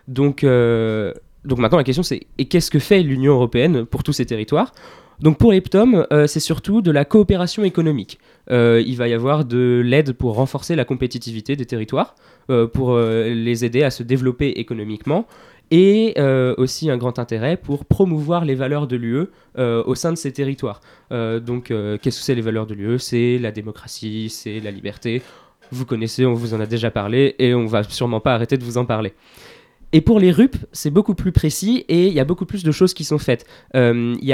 Donc, 0.07 0.43
euh, 0.43 1.13
donc 1.43 1.59
maintenant, 1.59 1.77
la 1.77 1.83
question 1.83 2.03
c'est 2.03 2.27
et 2.37 2.45
qu'est-ce 2.45 2.71
que 2.71 2.79
fait 2.79 3.03
l'Union 3.03 3.33
européenne 3.33 3.85
pour 3.85 4.03
tous 4.03 4.13
ces 4.13 4.25
territoires? 4.25 4.73
Donc 5.19 5.37
pour 5.37 5.51
les 5.51 5.61
PTOM, 5.61 6.05
euh, 6.11 6.27
c'est 6.27 6.39
surtout 6.39 6.81
de 6.81 6.91
la 6.91 7.05
coopération 7.05 7.63
économique. 7.63 8.19
Euh, 8.51 8.83
il 8.85 8.97
va 8.97 9.07
y 9.07 9.13
avoir 9.13 9.45
de 9.45 9.81
l'aide 9.83 10.13
pour 10.13 10.35
renforcer 10.35 10.75
la 10.75 10.85
compétitivité 10.85 11.55
des 11.55 11.65
territoires, 11.65 12.15
euh, 12.49 12.67
pour 12.67 12.97
les 12.97 13.65
aider 13.65 13.83
à 13.83 13.89
se 13.89 14.03
développer 14.03 14.49
économiquement, 14.49 15.25
et 15.71 16.13
aussi 16.57 16.91
un 16.91 16.97
grand 16.97 17.17
intérêt 17.17 17.57
pour 17.57 17.85
promouvoir 17.85 18.45
les 18.45 18.53
valeurs 18.53 18.85
de 18.85 18.95
l'UE 18.95 19.27
au 19.57 19.95
sein 19.95 20.11
de 20.11 20.17
ces 20.17 20.31
territoires. 20.31 20.79
Donc 21.09 21.65
qu'est-ce 21.65 22.19
que 22.19 22.23
c'est 22.23 22.35
les 22.35 22.41
valeurs 22.41 22.67
de 22.67 22.75
l'UE? 22.75 22.99
C'est 22.99 23.39
la 23.39 23.51
démocratie, 23.51 24.29
c'est 24.29 24.59
la 24.59 24.69
liberté. 24.69 25.23
Vous 25.71 25.85
connaissez, 25.85 26.23
on 26.25 26.35
vous 26.35 26.53
en 26.53 26.59
a 26.59 26.67
déjà 26.67 26.91
parlé, 26.91 27.35
et 27.39 27.55
on 27.55 27.65
va 27.65 27.81
sûrement 27.81 28.19
pas 28.19 28.35
arrêter 28.35 28.57
de 28.57 28.63
vous 28.63 28.77
en 28.77 28.85
parler. 28.85 29.13
Et 29.93 30.01
pour 30.01 30.19
les 30.19 30.31
RUP, 30.31 30.55
c'est 30.71 30.89
beaucoup 30.89 31.15
plus 31.15 31.31
précis 31.31 31.85
et 31.87 32.07
il 32.07 32.13
y 32.13 32.19
a 32.19 32.25
beaucoup 32.25 32.45
plus 32.45 32.63
de 32.63 32.71
choses 32.71 32.93
qui 32.93 33.03
sont 33.03 33.17
faites. 33.17 33.45
Euh, 33.75 34.15
Il 34.21 34.27
y, 34.27 34.33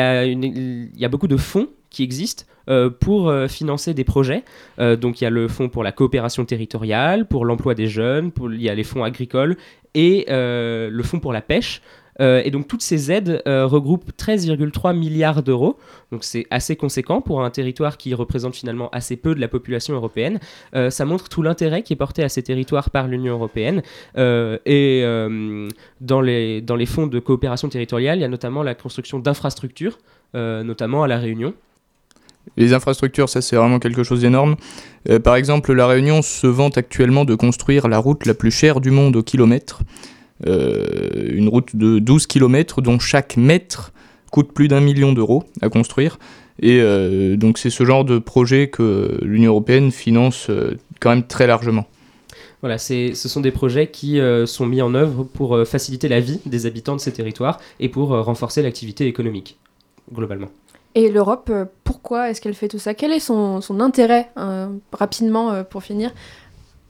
a 1.05 1.09
beaucoup 1.09 1.27
de 1.27 1.37
fonds 1.37 1.69
qui 1.89 2.03
existent 2.03 2.45
euh, 2.69 2.89
pour 2.89 3.29
euh, 3.29 3.47
financer 3.47 3.93
des 3.93 4.03
projets. 4.03 4.43
Donc 4.79 5.21
il 5.21 5.23
y 5.23 5.27
a 5.27 5.29
le 5.29 5.47
fonds 5.47 5.69
pour 5.69 5.83
la 5.83 5.91
coopération 5.91 6.45
territoriale, 6.45 7.27
pour 7.27 7.45
l'emploi 7.45 7.75
des 7.75 7.87
jeunes, 7.87 8.31
il 8.51 8.61
y 8.61 8.69
a 8.69 8.75
les 8.75 8.83
fonds 8.83 9.03
agricoles 9.03 9.57
et 9.93 10.25
le 10.29 11.03
fonds 11.03 11.19
pour 11.19 11.33
la 11.33 11.41
pêche. 11.41 11.81
Euh, 12.19 12.41
et 12.43 12.52
donc 12.52 12.67
toutes 12.67 12.82
ces 12.82 13.12
aides 13.12 13.41
euh, 13.47 13.65
regroupent 13.65 14.12
13,3 14.17 14.95
milliards 14.97 15.43
d'euros. 15.43 15.78
Donc 16.12 16.24
c'est 16.24 16.45
assez 16.50 16.76
conséquent 16.76 17.21
pour 17.21 17.43
un 17.43 17.50
territoire 17.50 17.97
qui 17.97 18.13
représente 18.13 18.56
finalement 18.56 18.89
assez 18.91 19.15
peu 19.15 19.36
de 19.36 19.39
la 19.39 19.47
population 19.47 19.93
européenne. 19.93 20.39
Euh, 20.76 20.89
ça 20.89 21.06
montre 21.06 21.30
tout 21.30 21.41
l'intérêt 21.41 21.84
qui 21.84 21.93
est 21.93 21.97
porté 21.97 22.24
à 22.24 22.30
ces 22.30 22.43
territoires 22.43 22.89
par 22.89 23.08
l'Union 23.08 23.34
européenne. 23.34 23.82
Et 24.17 25.04
dans, 26.02 26.21
les, 26.21 26.62
dans 26.62 26.76
les 26.76 26.86
fonds 26.86 27.08
de 27.08 27.19
coopération 27.19 27.69
territoriale, 27.69 28.19
il 28.19 28.21
y 28.21 28.26
a 28.26 28.28
notamment 28.28 28.63
la 28.63 28.76
construction 28.76 29.19
d'infrastructures, 29.19 29.97
notamment 30.34 31.04
à 31.04 31.08
La 31.08 31.17
Réunion. 31.17 31.54
Les 32.58 32.74
infrastructures, 32.74 33.30
ça 33.30 33.41
c'est 33.41 33.56
vraiment 33.56 33.80
quelque 33.80 34.04
chose 34.04 34.21
d'énorme. 34.21 34.56
Par 35.24 35.36
exemple, 35.36 35.74
La 35.74 35.88
Réunion 35.88 36.21
se 36.21 36.47
vante 36.47 36.78
actuellement 36.78 37.26
de 37.26 37.36
construire 37.36 37.88
la 37.88 37.97
route 37.97 38.26
la 38.26 38.34
plus 38.34 38.52
chère 38.52 38.82
du 38.82 38.91
monde 38.91 39.15
au 39.15 39.24
kilomètre. 39.24 39.82
Euh, 40.47 41.27
une 41.32 41.49
route 41.49 41.75
de 41.75 41.99
12 41.99 42.25
km 42.27 42.82
dont 42.82 42.97
chaque 42.99 43.38
mètre 43.38 43.91
coûte 44.32 44.51
plus 44.54 44.67
d'un 44.67 44.80
million 44.80 45.13
d'euros 45.13 45.43
à 45.62 45.69
construire. 45.69 46.17
Et 46.62 46.80
euh, 46.82 47.36
donc 47.38 47.58
c'est 47.58 47.69
ce 47.69 47.84
genre 47.86 48.06
de 48.06 48.17
projet 48.19 48.67
que 48.69 49.19
l'Union 49.23 49.51
européenne 49.51 49.91
finance 49.91 50.47
euh, 50.49 50.77
quand 50.99 51.10
même 51.12 51.23
très 51.27 51.47
largement. 51.47 51.86
Voilà, 52.62 52.77
c'est- 52.77 53.13
ce 53.15 53.27
sont 53.27 53.41
des 53.41 53.51
projets 53.51 53.88
qui 53.88 54.19
euh, 54.19 54.45
sont 54.45 54.65
mis 54.67 54.82
en 54.82 54.93
œuvre 54.93 55.23
pour 55.23 55.56
euh, 55.56 55.65
faciliter 55.65 56.08
la 56.08 56.19
vie 56.19 56.39
des 56.45 56.65
habitants 56.65 56.95
de 56.95 57.01
ces 57.01 57.12
territoires 57.12 57.60
et 57.80 57.89
pour 57.89 58.13
euh, 58.13 58.21
renforcer 58.21 58.62
l'activité 58.62 59.08
économique, 59.08 59.58
globalement. 60.13 60.49
Et 60.93 61.10
l'Europe, 61.10 61.49
pourquoi 61.86 62.30
est-ce 62.30 62.41
qu'elle 62.41 62.54
fait 62.54 62.67
tout 62.67 62.77
ça? 62.77 62.93
Quel 62.93 63.12
est 63.13 63.21
son, 63.21 63.62
son 63.62 63.80
intérêt, 63.80 64.30
euh, 64.38 64.67
rapidement, 64.91 65.51
euh, 65.54 65.63
pour 65.63 65.84
finir? 65.84 66.12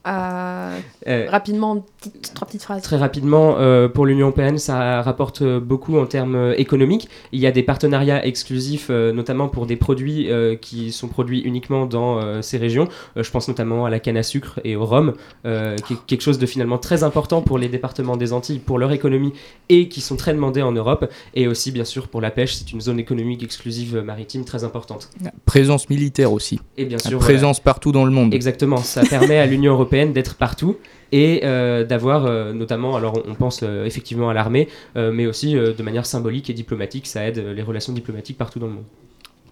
Euh, 0.06 1.26
Rapidement, 1.28 1.84
petites- 1.98 2.32
trois 2.34 2.46
petites 2.46 2.62
phrases. 2.62 2.82
Très 2.82 2.96
rapidement, 2.96 3.56
euh, 3.58 3.88
pour 3.88 4.06
l'Union 4.06 4.26
européenne, 4.28 4.58
ça 4.58 5.02
rapporte 5.02 5.42
euh, 5.42 5.60
beaucoup 5.60 5.98
en 5.98 6.06
termes 6.06 6.54
économiques. 6.56 7.08
Il 7.32 7.40
y 7.40 7.46
a 7.46 7.52
des 7.52 7.62
partenariats 7.62 8.24
exclusifs, 8.26 8.88
euh, 8.90 9.12
notamment 9.12 9.48
pour 9.48 9.66
des 9.66 9.76
produits 9.76 10.30
euh, 10.30 10.56
qui 10.56 10.92
sont 10.92 11.08
produits 11.08 11.40
uniquement 11.40 11.86
dans 11.86 12.18
euh, 12.18 12.42
ces 12.42 12.58
régions. 12.58 12.88
Euh, 13.16 13.22
je 13.22 13.30
pense 13.30 13.48
notamment 13.48 13.84
à 13.84 13.90
la 13.90 14.00
canne 14.00 14.16
à 14.16 14.22
sucre 14.22 14.60
et 14.64 14.76
au 14.76 14.84
rhum, 14.84 15.14
euh, 15.46 15.76
qui 15.76 15.94
est 15.94 15.96
quelque 16.06 16.22
chose 16.22 16.38
de 16.38 16.46
finalement 16.46 16.78
très 16.78 17.04
important 17.04 17.40
pour 17.42 17.58
les 17.58 17.68
départements 17.68 18.16
des 18.16 18.32
Antilles, 18.32 18.58
pour 18.58 18.78
leur 18.78 18.92
économie, 18.92 19.32
et 19.68 19.88
qui 19.88 20.00
sont 20.00 20.16
très 20.16 20.32
demandés 20.34 20.62
en 20.62 20.72
Europe. 20.72 21.10
Et 21.34 21.46
aussi, 21.46 21.70
bien 21.72 21.84
sûr, 21.84 22.08
pour 22.08 22.20
la 22.20 22.30
pêche, 22.30 22.54
c'est 22.54 22.72
une 22.72 22.80
zone 22.80 22.98
économique 22.98 23.42
exclusive 23.42 24.02
maritime 24.04 24.44
très 24.44 24.64
importante. 24.64 25.10
Présence 25.46 25.88
militaire 25.90 26.32
aussi. 26.32 26.60
Et 26.76 26.84
bien 26.84 26.96
La 26.96 27.10
sûr, 27.10 27.18
voilà. 27.18 27.24
présence 27.34 27.60
partout 27.60 27.92
dans 27.92 28.04
le 28.04 28.10
monde. 28.10 28.34
Exactement, 28.34 28.78
ça 28.78 29.02
permet 29.04 29.38
à 29.38 29.46
l'Union 29.46 29.72
européenne 29.74 29.91
d'être 29.92 30.36
partout 30.36 30.76
et 31.12 31.42
euh, 31.44 31.84
d'avoir 31.84 32.24
euh, 32.24 32.52
notamment, 32.52 32.96
alors 32.96 33.22
on, 33.28 33.34
pense 33.34 33.60
euh, 33.62 33.84
effectivement 33.84 34.30
à 34.30 34.34
l'armée, 34.34 34.68
euh, 34.96 35.12
mais 35.12 35.26
aussi 35.26 35.56
euh, 35.56 35.74
de 35.74 35.82
manière 35.82 36.06
symbolique 36.06 36.48
et 36.48 36.54
diplomatique, 36.54 37.06
ça 37.06 37.26
aide 37.26 37.38
les 37.38 37.62
relations 37.62 37.92
diplomatiques 37.92 38.38
partout 38.38 38.58
dans 38.58 38.66
le 38.66 38.72
monde. 38.72 38.84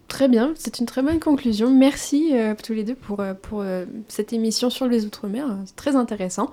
Très 0.09 0.29
bien, 0.29 0.53
c'est 0.57 0.81
une 0.81 0.87
très 0.87 1.03
bonne 1.03 1.21
conclusion. 1.21 1.71
Merci 1.71 2.31
euh, 2.33 2.55
tous 2.65 2.73
les 2.73 2.83
deux 2.85 2.95
pour, 2.95 3.23
pour 3.43 3.61
euh, 3.61 3.85
cette 4.09 4.33
émission 4.33 4.71
sur 4.71 4.87
les 4.87 5.05
Outre-mer. 5.05 5.47
C'est 5.67 5.77
très 5.77 5.95
intéressant. 5.95 6.51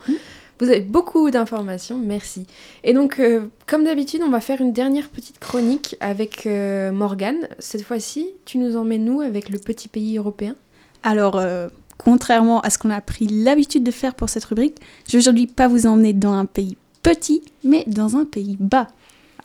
Vous 0.60 0.70
avez 0.70 0.82
beaucoup 0.82 1.30
d'informations, 1.30 1.98
merci. 1.98 2.48
Et 2.84 2.94
donc, 2.94 3.20
euh, 3.20 3.46
comme 3.68 3.84
d'habitude, 3.84 4.22
on 4.26 4.30
va 4.30 4.42
faire 4.42 4.60
une 4.60 4.74
dernière 4.74 5.10
petite 5.10 5.40
chronique 5.40 5.96
avec 6.00 6.46
euh, 6.46 6.92
Morgane. 6.92 7.48
Cette 7.60 7.84
fois-ci, 7.84 8.30
tu 8.46 8.58
nous 8.58 8.76
emmènes 8.76 9.06
nous 9.06 9.22
avec 9.22 9.50
le 9.50 9.60
petit 9.60 9.88
pays 9.88 10.18
européen? 10.18 10.56
Alors, 11.04 11.38
euh, 11.38 11.70
contrairement 11.98 12.62
à 12.62 12.70
ce 12.70 12.78
qu'on 12.78 12.90
a 12.90 13.02
pris 13.02 13.28
l'habitude 13.28 13.84
de 13.84 13.92
faire 13.92 14.16
pour 14.16 14.30
cette 14.30 14.46
rubrique, 14.46 14.78
je 15.08 15.14
vais 15.14 15.18
aujourd'hui 15.20 15.48
pas 15.48 15.68
vous 15.68 15.86
emmener 15.86 16.14
dans 16.14 16.34
un 16.34 16.46
pays 16.46 16.78
petit, 17.04 17.42
mais 17.64 17.84
dans 17.88 18.18
un 18.18 18.26
pays 18.26 18.58
bas. 18.60 18.88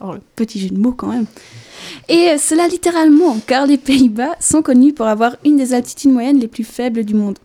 Alors, 0.00 0.16
petit 0.34 0.58
jeu 0.58 0.68
de 0.70 0.78
mots 0.78 0.92
quand 0.92 1.08
même. 1.08 1.26
Et 2.08 2.30
euh, 2.30 2.38
cela 2.38 2.66
littéralement, 2.66 3.36
car 3.46 3.66
les 3.66 3.78
Pays-Bas 3.78 4.34
sont 4.40 4.62
connus 4.62 4.92
pour 4.92 5.06
avoir 5.06 5.36
une 5.44 5.56
des 5.56 5.74
altitudes 5.74 6.10
moyennes 6.10 6.40
les 6.40 6.48
plus 6.48 6.64
faibles 6.64 7.04
du 7.04 7.14
monde. 7.14 7.38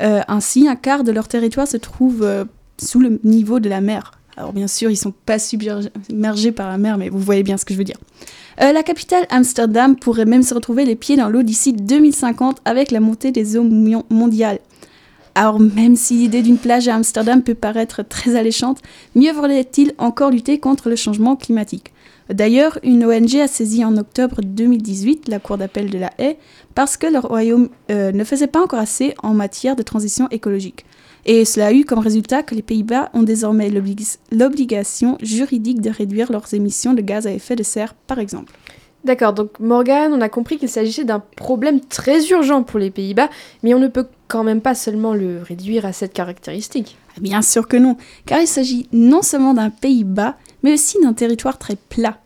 Euh, 0.00 0.22
ainsi, 0.28 0.66
un 0.66 0.76
quart 0.76 1.04
de 1.04 1.12
leur 1.12 1.28
territoire 1.28 1.68
se 1.68 1.76
trouve 1.76 2.22
euh, 2.22 2.44
sous 2.78 3.00
le 3.00 3.20
niveau 3.22 3.60
de 3.60 3.68
la 3.68 3.82
mer. 3.82 4.12
Alors 4.40 4.54
bien 4.54 4.68
sûr, 4.68 4.90
ils 4.90 4.96
sont 4.96 5.12
pas 5.26 5.38
submergés 5.38 6.50
par 6.50 6.70
la 6.70 6.78
mer, 6.78 6.96
mais 6.96 7.10
vous 7.10 7.18
voyez 7.18 7.42
bien 7.42 7.58
ce 7.58 7.66
que 7.66 7.74
je 7.74 7.78
veux 7.78 7.84
dire. 7.84 7.98
Euh, 8.62 8.72
la 8.72 8.82
capitale 8.82 9.26
Amsterdam 9.28 9.96
pourrait 9.96 10.24
même 10.24 10.42
se 10.42 10.54
retrouver 10.54 10.86
les 10.86 10.96
pieds 10.96 11.18
dans 11.18 11.28
l'eau 11.28 11.42
d'ici 11.42 11.74
2050 11.74 12.62
avec 12.64 12.90
la 12.90 13.00
montée 13.00 13.32
des 13.32 13.58
eaux 13.58 13.62
mo- 13.64 14.06
mondiales. 14.08 14.58
Alors 15.34 15.60
même 15.60 15.94
si 15.94 16.14
l'idée 16.14 16.40
d'une 16.40 16.56
plage 16.56 16.88
à 16.88 16.94
Amsterdam 16.94 17.42
peut 17.42 17.54
paraître 17.54 18.02
très 18.02 18.34
alléchante, 18.34 18.78
mieux 19.14 19.30
vaudrait-il 19.30 19.92
encore 19.98 20.30
lutter 20.30 20.58
contre 20.58 20.88
le 20.88 20.96
changement 20.96 21.36
climatique. 21.36 21.92
D'ailleurs, 22.30 22.78
une 22.82 23.04
ONG 23.04 23.36
a 23.36 23.46
saisi 23.46 23.84
en 23.84 23.94
octobre 23.98 24.40
2018 24.42 25.28
la 25.28 25.38
Cour 25.38 25.58
d'appel 25.58 25.90
de 25.90 25.98
la 25.98 26.12
Haye 26.16 26.36
parce 26.74 26.96
que 26.96 27.06
le 27.08 27.18
Royaume 27.18 27.68
euh, 27.90 28.10
ne 28.12 28.24
faisait 28.24 28.46
pas 28.46 28.62
encore 28.62 28.78
assez 28.78 29.12
en 29.22 29.34
matière 29.34 29.76
de 29.76 29.82
transition 29.82 30.28
écologique. 30.30 30.86
Et 31.26 31.44
cela 31.44 31.66
a 31.66 31.72
eu 31.72 31.84
comme 31.84 31.98
résultat 31.98 32.42
que 32.42 32.54
les 32.54 32.62
Pays-Bas 32.62 33.10
ont 33.14 33.22
désormais 33.22 33.70
l'oblig- 33.70 34.18
l'obligation 34.32 35.18
juridique 35.22 35.80
de 35.80 35.90
réduire 35.90 36.32
leurs 36.32 36.52
émissions 36.54 36.94
de 36.94 37.02
gaz 37.02 37.26
à 37.26 37.32
effet 37.32 37.56
de 37.56 37.62
serre, 37.62 37.94
par 37.94 38.18
exemple. 38.18 38.52
D'accord, 39.04 39.32
donc 39.32 39.58
Morgane, 39.60 40.12
on 40.12 40.20
a 40.20 40.28
compris 40.28 40.58
qu'il 40.58 40.68
s'agissait 40.68 41.04
d'un 41.04 41.20
problème 41.20 41.80
très 41.80 42.26
urgent 42.28 42.62
pour 42.62 42.78
les 42.78 42.90
Pays-Bas, 42.90 43.30
mais 43.62 43.72
on 43.72 43.78
ne 43.78 43.88
peut 43.88 44.06
quand 44.28 44.44
même 44.44 44.60
pas 44.60 44.74
seulement 44.74 45.14
le 45.14 45.40
réduire 45.42 45.86
à 45.86 45.92
cette 45.92 46.12
caractéristique. 46.12 46.98
Bien 47.18 47.40
sûr 47.40 47.66
que 47.66 47.78
non, 47.78 47.96
car 48.26 48.40
il 48.40 48.46
s'agit 48.46 48.88
non 48.92 49.22
seulement 49.22 49.54
d'un 49.54 49.70
pays 49.70 50.04
bas, 50.04 50.36
mais 50.62 50.74
aussi 50.74 50.98
d'un 51.02 51.14
territoire 51.14 51.58
très 51.58 51.76
plat. 51.76 52.18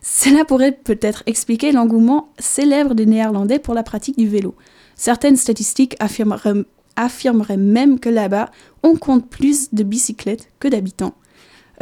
Cela 0.00 0.44
pourrait 0.44 0.72
peut-être 0.72 1.22
expliquer 1.26 1.70
l'engouement 1.70 2.30
célèbre 2.38 2.94
des 2.94 3.06
Néerlandais 3.06 3.58
pour 3.58 3.74
la 3.74 3.82
pratique 3.82 4.18
du 4.18 4.26
vélo. 4.26 4.54
Certaines 4.96 5.36
statistiques 5.36 5.96
affirmeraient, 6.00 6.64
affirmeraient 6.96 7.56
même 7.56 7.98
que 7.98 8.08
là-bas, 8.08 8.50
on 8.82 8.96
compte 8.96 9.28
plus 9.28 9.72
de 9.72 9.82
bicyclettes 9.82 10.48
que 10.60 10.68
d'habitants. 10.68 11.14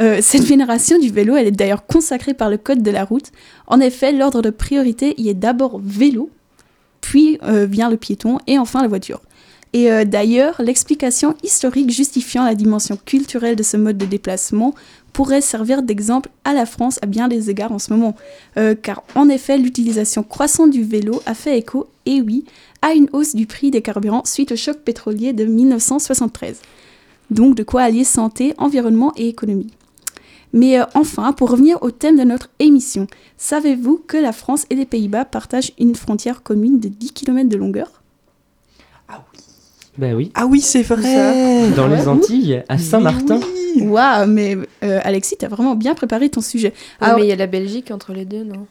Euh, 0.01 0.19
cette 0.21 0.43
vénération 0.43 0.97
du 0.97 1.09
vélo, 1.09 1.35
elle 1.35 1.47
est 1.47 1.51
d'ailleurs 1.51 1.85
consacrée 1.85 2.33
par 2.33 2.49
le 2.49 2.57
Code 2.57 2.81
de 2.81 2.91
la 2.91 3.03
route. 3.03 3.31
En 3.67 3.79
effet, 3.79 4.11
l'ordre 4.11 4.41
de 4.41 4.49
priorité 4.49 5.13
y 5.17 5.29
est 5.29 5.35
d'abord 5.35 5.79
vélo, 5.83 6.29
puis 7.01 7.37
euh, 7.43 7.65
vient 7.65 7.89
le 7.89 7.97
piéton 7.97 8.39
et 8.47 8.57
enfin 8.57 8.81
la 8.81 8.87
voiture. 8.87 9.21
Et 9.73 9.91
euh, 9.91 10.03
d'ailleurs, 10.03 10.55
l'explication 10.59 11.35
historique 11.43 11.91
justifiant 11.91 12.43
la 12.43 12.55
dimension 12.55 12.97
culturelle 12.97 13.55
de 13.55 13.63
ce 13.63 13.77
mode 13.77 13.97
de 13.97 14.05
déplacement 14.05 14.73
pourrait 15.13 15.41
servir 15.41 15.83
d'exemple 15.83 16.29
à 16.45 16.53
la 16.53 16.65
France 16.65 16.97
à 17.01 17.05
bien 17.05 17.27
des 17.27 17.49
égards 17.49 17.71
en 17.71 17.79
ce 17.79 17.93
moment. 17.93 18.15
Car 18.81 19.03
en 19.13 19.27
effet, 19.27 19.57
l'utilisation 19.57 20.23
croissante 20.23 20.71
du 20.71 20.83
vélo 20.83 21.21
a 21.25 21.33
fait 21.33 21.57
écho, 21.57 21.89
et 22.05 22.21
oui, 22.21 22.45
à 22.81 22.93
une 22.93 23.07
hausse 23.13 23.35
du 23.35 23.45
prix 23.45 23.71
des 23.71 23.81
carburants 23.81 24.23
suite 24.25 24.51
au 24.51 24.55
choc 24.55 24.77
pétrolier 24.77 25.33
de 25.33 25.45
1973. 25.45 26.61
Donc 27.29 27.55
de 27.55 27.63
quoi 27.63 27.83
allier 27.83 28.03
santé, 28.03 28.53
environnement 28.57 29.13
et 29.15 29.27
économie. 29.27 29.71
Mais 30.53 30.79
euh, 30.79 30.83
enfin, 30.95 31.31
pour 31.31 31.49
revenir 31.51 31.81
au 31.81 31.91
thème 31.91 32.17
de 32.17 32.23
notre 32.23 32.49
émission, 32.59 33.07
savez-vous 33.37 34.03
que 34.05 34.17
la 34.17 34.33
France 34.33 34.65
et 34.69 34.75
les 34.75 34.85
Pays-Bas 34.85 35.25
partagent 35.25 35.71
une 35.79 35.95
frontière 35.95 36.43
commune 36.43 36.79
de 36.79 36.89
10 36.89 37.11
km 37.13 37.47
de 37.49 37.57
longueur? 37.57 37.87
Ben 39.97 40.15
oui. 40.15 40.31
Ah 40.35 40.45
oui, 40.45 40.61
c'est 40.61 40.83
vrai. 40.83 41.69
Dans 41.75 41.87
les 41.87 42.07
Antilles, 42.07 42.63
à 42.69 42.77
Saint-Martin. 42.77 43.39
Mais 43.39 43.81
oui. 43.81 43.87
Waouh, 43.87 44.25
mais 44.25 44.57
euh, 44.83 44.99
Alexis, 45.03 45.35
t'as 45.37 45.49
vraiment 45.49 45.75
bien 45.75 45.93
préparé 45.95 46.29
ton 46.29 46.39
sujet. 46.39 46.73
Ah, 47.01 47.07
Alors, 47.07 47.17
mais 47.19 47.25
il 47.25 47.29
y 47.29 47.33
a 47.33 47.35
la 47.35 47.47
Belgique 47.47 47.91
entre 47.91 48.13
les 48.13 48.23
deux, 48.23 48.43
non? 48.45 48.67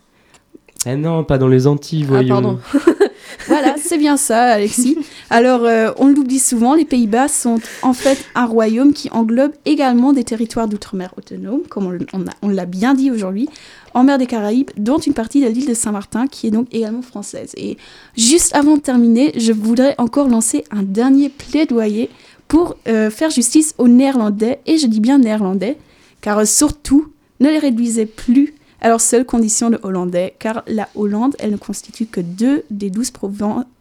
Ah 0.87 0.97
non, 0.97 1.23
pas 1.25 1.37
dans 1.37 1.49
les 1.49 1.67
Antilles, 1.67 2.05
Ah, 2.07 2.13
voyons. 2.13 2.29
pardon. 2.29 2.59
Voilà, 3.47 3.77
c'est 3.83 3.99
bien 3.99 4.17
ça, 4.17 4.45
Alexis. 4.45 4.97
Alors, 5.31 5.65
euh, 5.65 5.91
on 5.99 6.09
l'oublie 6.09 6.39
souvent, 6.39 6.75
les 6.75 6.85
Pays-Bas 6.85 7.29
sont 7.29 7.59
en 7.83 7.93
fait 7.93 8.25
un 8.35 8.47
royaume 8.47 8.93
qui 8.93 9.11
englobe 9.11 9.53
également 9.65 10.13
des 10.13 10.25
territoires 10.25 10.69
d'outre-mer 10.69 11.13
autonomes, 11.17 11.63
comme 11.69 11.99
on, 12.43 12.49
l'a 12.49 12.67
bien 12.67 12.95
dit 12.95 13.11
aujourd'hui, 13.11 13.49
en 13.95 14.05
mer 14.05 14.19
des 14.19 14.27
Caraïbes, 14.27 14.71
dont 14.77 14.99
une 14.99 15.15
partie 15.15 15.43
de 15.43 15.49
l'île 15.49 15.67
de 15.67 15.75
Saint-Martin, 15.75 16.27
qui 16.27 16.47
est 16.47 16.51
donc 16.51 16.67
également 16.73 17.03
française. 17.03 17.53
Et 17.57 17.77
juste 18.17 18.55
avant 18.55 18.77
de 18.77 18.83
terminer, 18.83 19.33
je 19.37 19.53
voudrais 19.53 19.95
encore 19.99 20.29
lancer 20.29 20.65
un 20.71 20.83
dernier 20.83 21.29
plaidoyer 21.29 22.11
pour 22.49 22.77
euh, 22.89 23.11
faire 23.11 23.31
justice 23.31 23.75
aux 23.79 23.89
Néerlandais, 23.89 24.61
et 24.67 24.79
je 24.79 24.87
dis 24.87 25.01
bien 25.01 25.19
Néerlandais, 25.19 25.77
car 26.21 26.39
euh, 26.39 26.45
surtout, 26.45 27.13
ne 27.41 27.49
les 27.49 27.59
réduisez 27.59 28.07
plus 28.07 28.55
leur 28.89 29.01
seule 29.01 29.25
condition 29.25 29.71
de 29.71 29.79
Hollandais, 29.83 30.35
car 30.39 30.63
la 30.67 30.89
Hollande, 30.95 31.37
elle 31.39 31.53
ne 31.53 31.57
constitue 31.57 32.07
que 32.07 32.21
deux 32.21 32.65
des 32.71 32.91
douze 32.91 33.13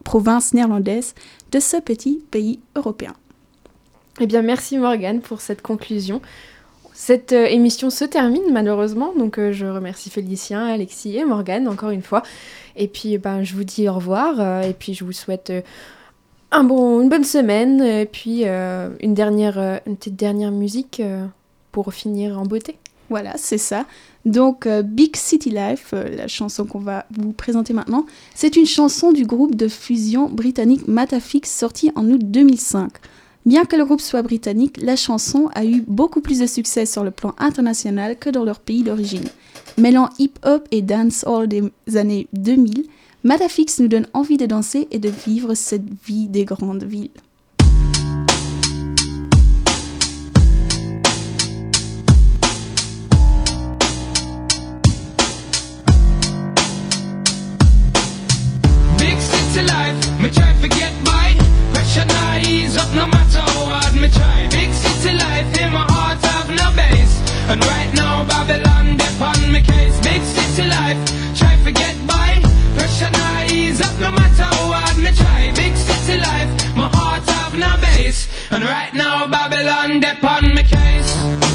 provinces 0.04 0.54
néerlandaises 0.54 1.16
de 1.52 1.60
ce 1.60 1.78
petit 1.78 2.22
pays 2.32 2.60
européen. 2.76 3.14
Eh 4.22 4.28
bien, 4.28 4.42
merci 4.42 4.78
Morgane 4.78 5.22
pour 5.22 5.40
cette 5.40 5.62
conclusion. 5.62 6.22
Cette 6.94 7.32
euh, 7.32 7.46
émission 7.46 7.90
se 7.90 8.04
termine 8.04 8.52
malheureusement, 8.52 9.14
donc 9.18 9.40
euh, 9.40 9.54
je 9.54 9.66
remercie 9.66 10.10
Félicien, 10.10 10.66
Alexis 10.66 11.16
et 11.16 11.24
Morgane 11.24 11.70
encore 11.70 11.92
une 11.92 12.02
fois. 12.02 12.24
Et 12.76 12.90
puis, 12.90 13.18
ben, 13.18 13.42
je 13.42 13.56
vous 13.56 13.64
dis 13.64 13.88
au 13.88 13.94
revoir 13.94 14.36
euh, 14.40 14.64
et 14.64 14.74
puis 14.74 14.94
je 14.94 15.06
vous 15.06 15.14
souhaite 15.14 15.54
un 16.52 16.66
bon, 16.66 17.00
une 17.00 17.08
bonne 17.08 17.24
semaine 17.24 17.82
et 17.82 18.06
puis 18.06 18.44
une, 18.44 19.14
dernière, 19.14 19.80
une 19.86 19.96
petite 19.96 20.18
dernière 20.18 20.52
musique 20.52 21.02
pour 21.72 21.94
finir 21.94 22.38
en 22.38 22.44
beauté. 22.44 22.78
Voilà, 23.10 23.34
c'est 23.38 23.58
ça. 23.58 23.86
Donc, 24.26 24.66
euh, 24.66 24.82
Big 24.82 25.16
City 25.16 25.50
Life, 25.50 25.92
euh, 25.94 26.16
la 26.16 26.28
chanson 26.28 26.66
qu'on 26.66 26.80
va 26.80 27.06
vous 27.18 27.32
présenter 27.32 27.74
maintenant, 27.74 28.06
c'est 28.36 28.56
une 28.56 28.66
chanson 28.66 29.12
du 29.12 29.26
groupe 29.26 29.56
de 29.56 29.68
fusion 29.68 30.30
britannique 30.30 30.88
Matafix 30.88 31.50
sortie 31.50 31.92
en 31.96 32.10
août 32.10 32.22
2005. 32.24 32.92
Bien 33.46 33.64
que 33.64 33.78
le 33.78 33.86
groupe 33.86 34.02
soit 34.02 34.22
britannique, 34.22 34.78
la 34.82 34.98
chanson 34.98 35.50
a 35.56 35.66
eu 35.66 35.84
beaucoup 35.88 36.20
plus 36.20 36.40
de 36.40 36.46
succès 36.46 36.86
sur 36.86 37.04
le 37.04 37.12
plan 37.12 37.34
international 37.38 38.18
que 38.18 38.30
dans 38.30 38.44
leur 38.44 38.60
pays 38.60 38.84
d'origine. 38.84 39.24
Mêlant 39.78 40.10
hip-hop 40.20 40.68
et 40.72 40.82
dancehall 40.82 41.48
des 41.48 41.72
années 41.96 42.28
2000, 42.34 42.86
Matafix 43.24 43.80
nous 43.80 43.88
donne 43.88 44.08
envie 44.14 44.38
de 44.38 44.46
danser 44.46 44.88
et 44.92 45.00
de 45.00 45.10
vivre 45.10 45.54
cette 45.54 45.88
vie 46.06 46.28
des 46.28 46.46
grandes 46.46 46.84
villes. 46.84 47.10
And 78.52 78.64
right 78.64 78.94
now 78.94 79.28
Babylon 79.28 80.00
dip 80.00 80.24
on 80.24 80.56
me 80.56 80.64
case. 80.64 81.49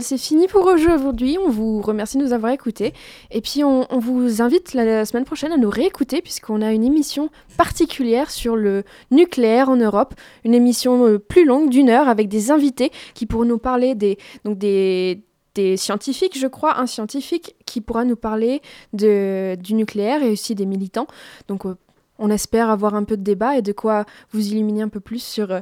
C'est 0.00 0.18
fini 0.18 0.46
pour 0.46 0.66
aujourd'hui. 0.66 1.38
On 1.44 1.50
vous 1.50 1.80
remercie 1.80 2.18
de 2.18 2.22
nous 2.22 2.32
avoir 2.32 2.52
écoutés. 2.52 2.92
Et 3.30 3.40
puis, 3.40 3.64
on, 3.64 3.86
vous 3.98 4.42
invite 4.42 4.74
la, 4.74 4.84
la 4.84 5.04
semaine 5.04 5.24
prochaine 5.24 5.52
à 5.52 5.56
nous 5.56 5.70
réécouter, 5.70 6.22
puisqu'on 6.22 6.62
a 6.62 6.72
une 6.72 6.84
émission 6.84 7.30
particulière 7.56 8.30
sur 8.30 8.56
le 8.56 8.84
nucléaire 9.10 9.68
en 9.68 9.76
Europe. 9.76 10.14
Une 10.44 10.54
émission 10.54 11.06
euh, 11.06 11.18
plus 11.18 11.44
longue, 11.44 11.70
d'une 11.70 11.90
heure, 11.90 12.08
avec 12.08 12.28
des 12.28 12.50
invités 12.50 12.90
qui 13.14 13.26
pourront 13.26 13.44
nous 13.44 13.58
parler 13.58 13.94
des, 13.94 14.18
donc 14.44 14.58
des, 14.58 15.22
des 15.54 15.76
scientifiques, 15.76 16.38
je 16.38 16.46
crois, 16.46 16.78
un 16.78 16.86
scientifique 16.86 17.56
qui 17.66 17.80
pourra 17.80 18.04
nous 18.04 18.16
parler 18.16 18.62
de, 18.92 19.56
du 19.60 19.74
nucléaire 19.74 20.22
et 20.22 20.30
aussi 20.30 20.54
des 20.54 20.66
militants. 20.66 21.06
Donc, 21.48 21.66
euh, 21.66 21.74
on 22.18 22.30
espère 22.30 22.70
avoir 22.70 22.94
un 22.94 23.04
peu 23.04 23.16
de 23.16 23.22
débat 23.22 23.56
et 23.56 23.62
de 23.62 23.72
quoi 23.72 24.04
vous 24.32 24.46
illuminer 24.48 24.82
un 24.82 24.88
peu 24.88 25.00
plus 25.00 25.22
sur 25.22 25.50
euh, 25.50 25.60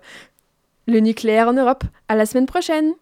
le 0.87 1.01
nucléaire 1.01 1.49
en 1.49 1.53
Europe. 1.53 1.85
À 2.09 2.17
la 2.17 2.27
semaine 2.27 2.47
prochaine! 2.47 2.95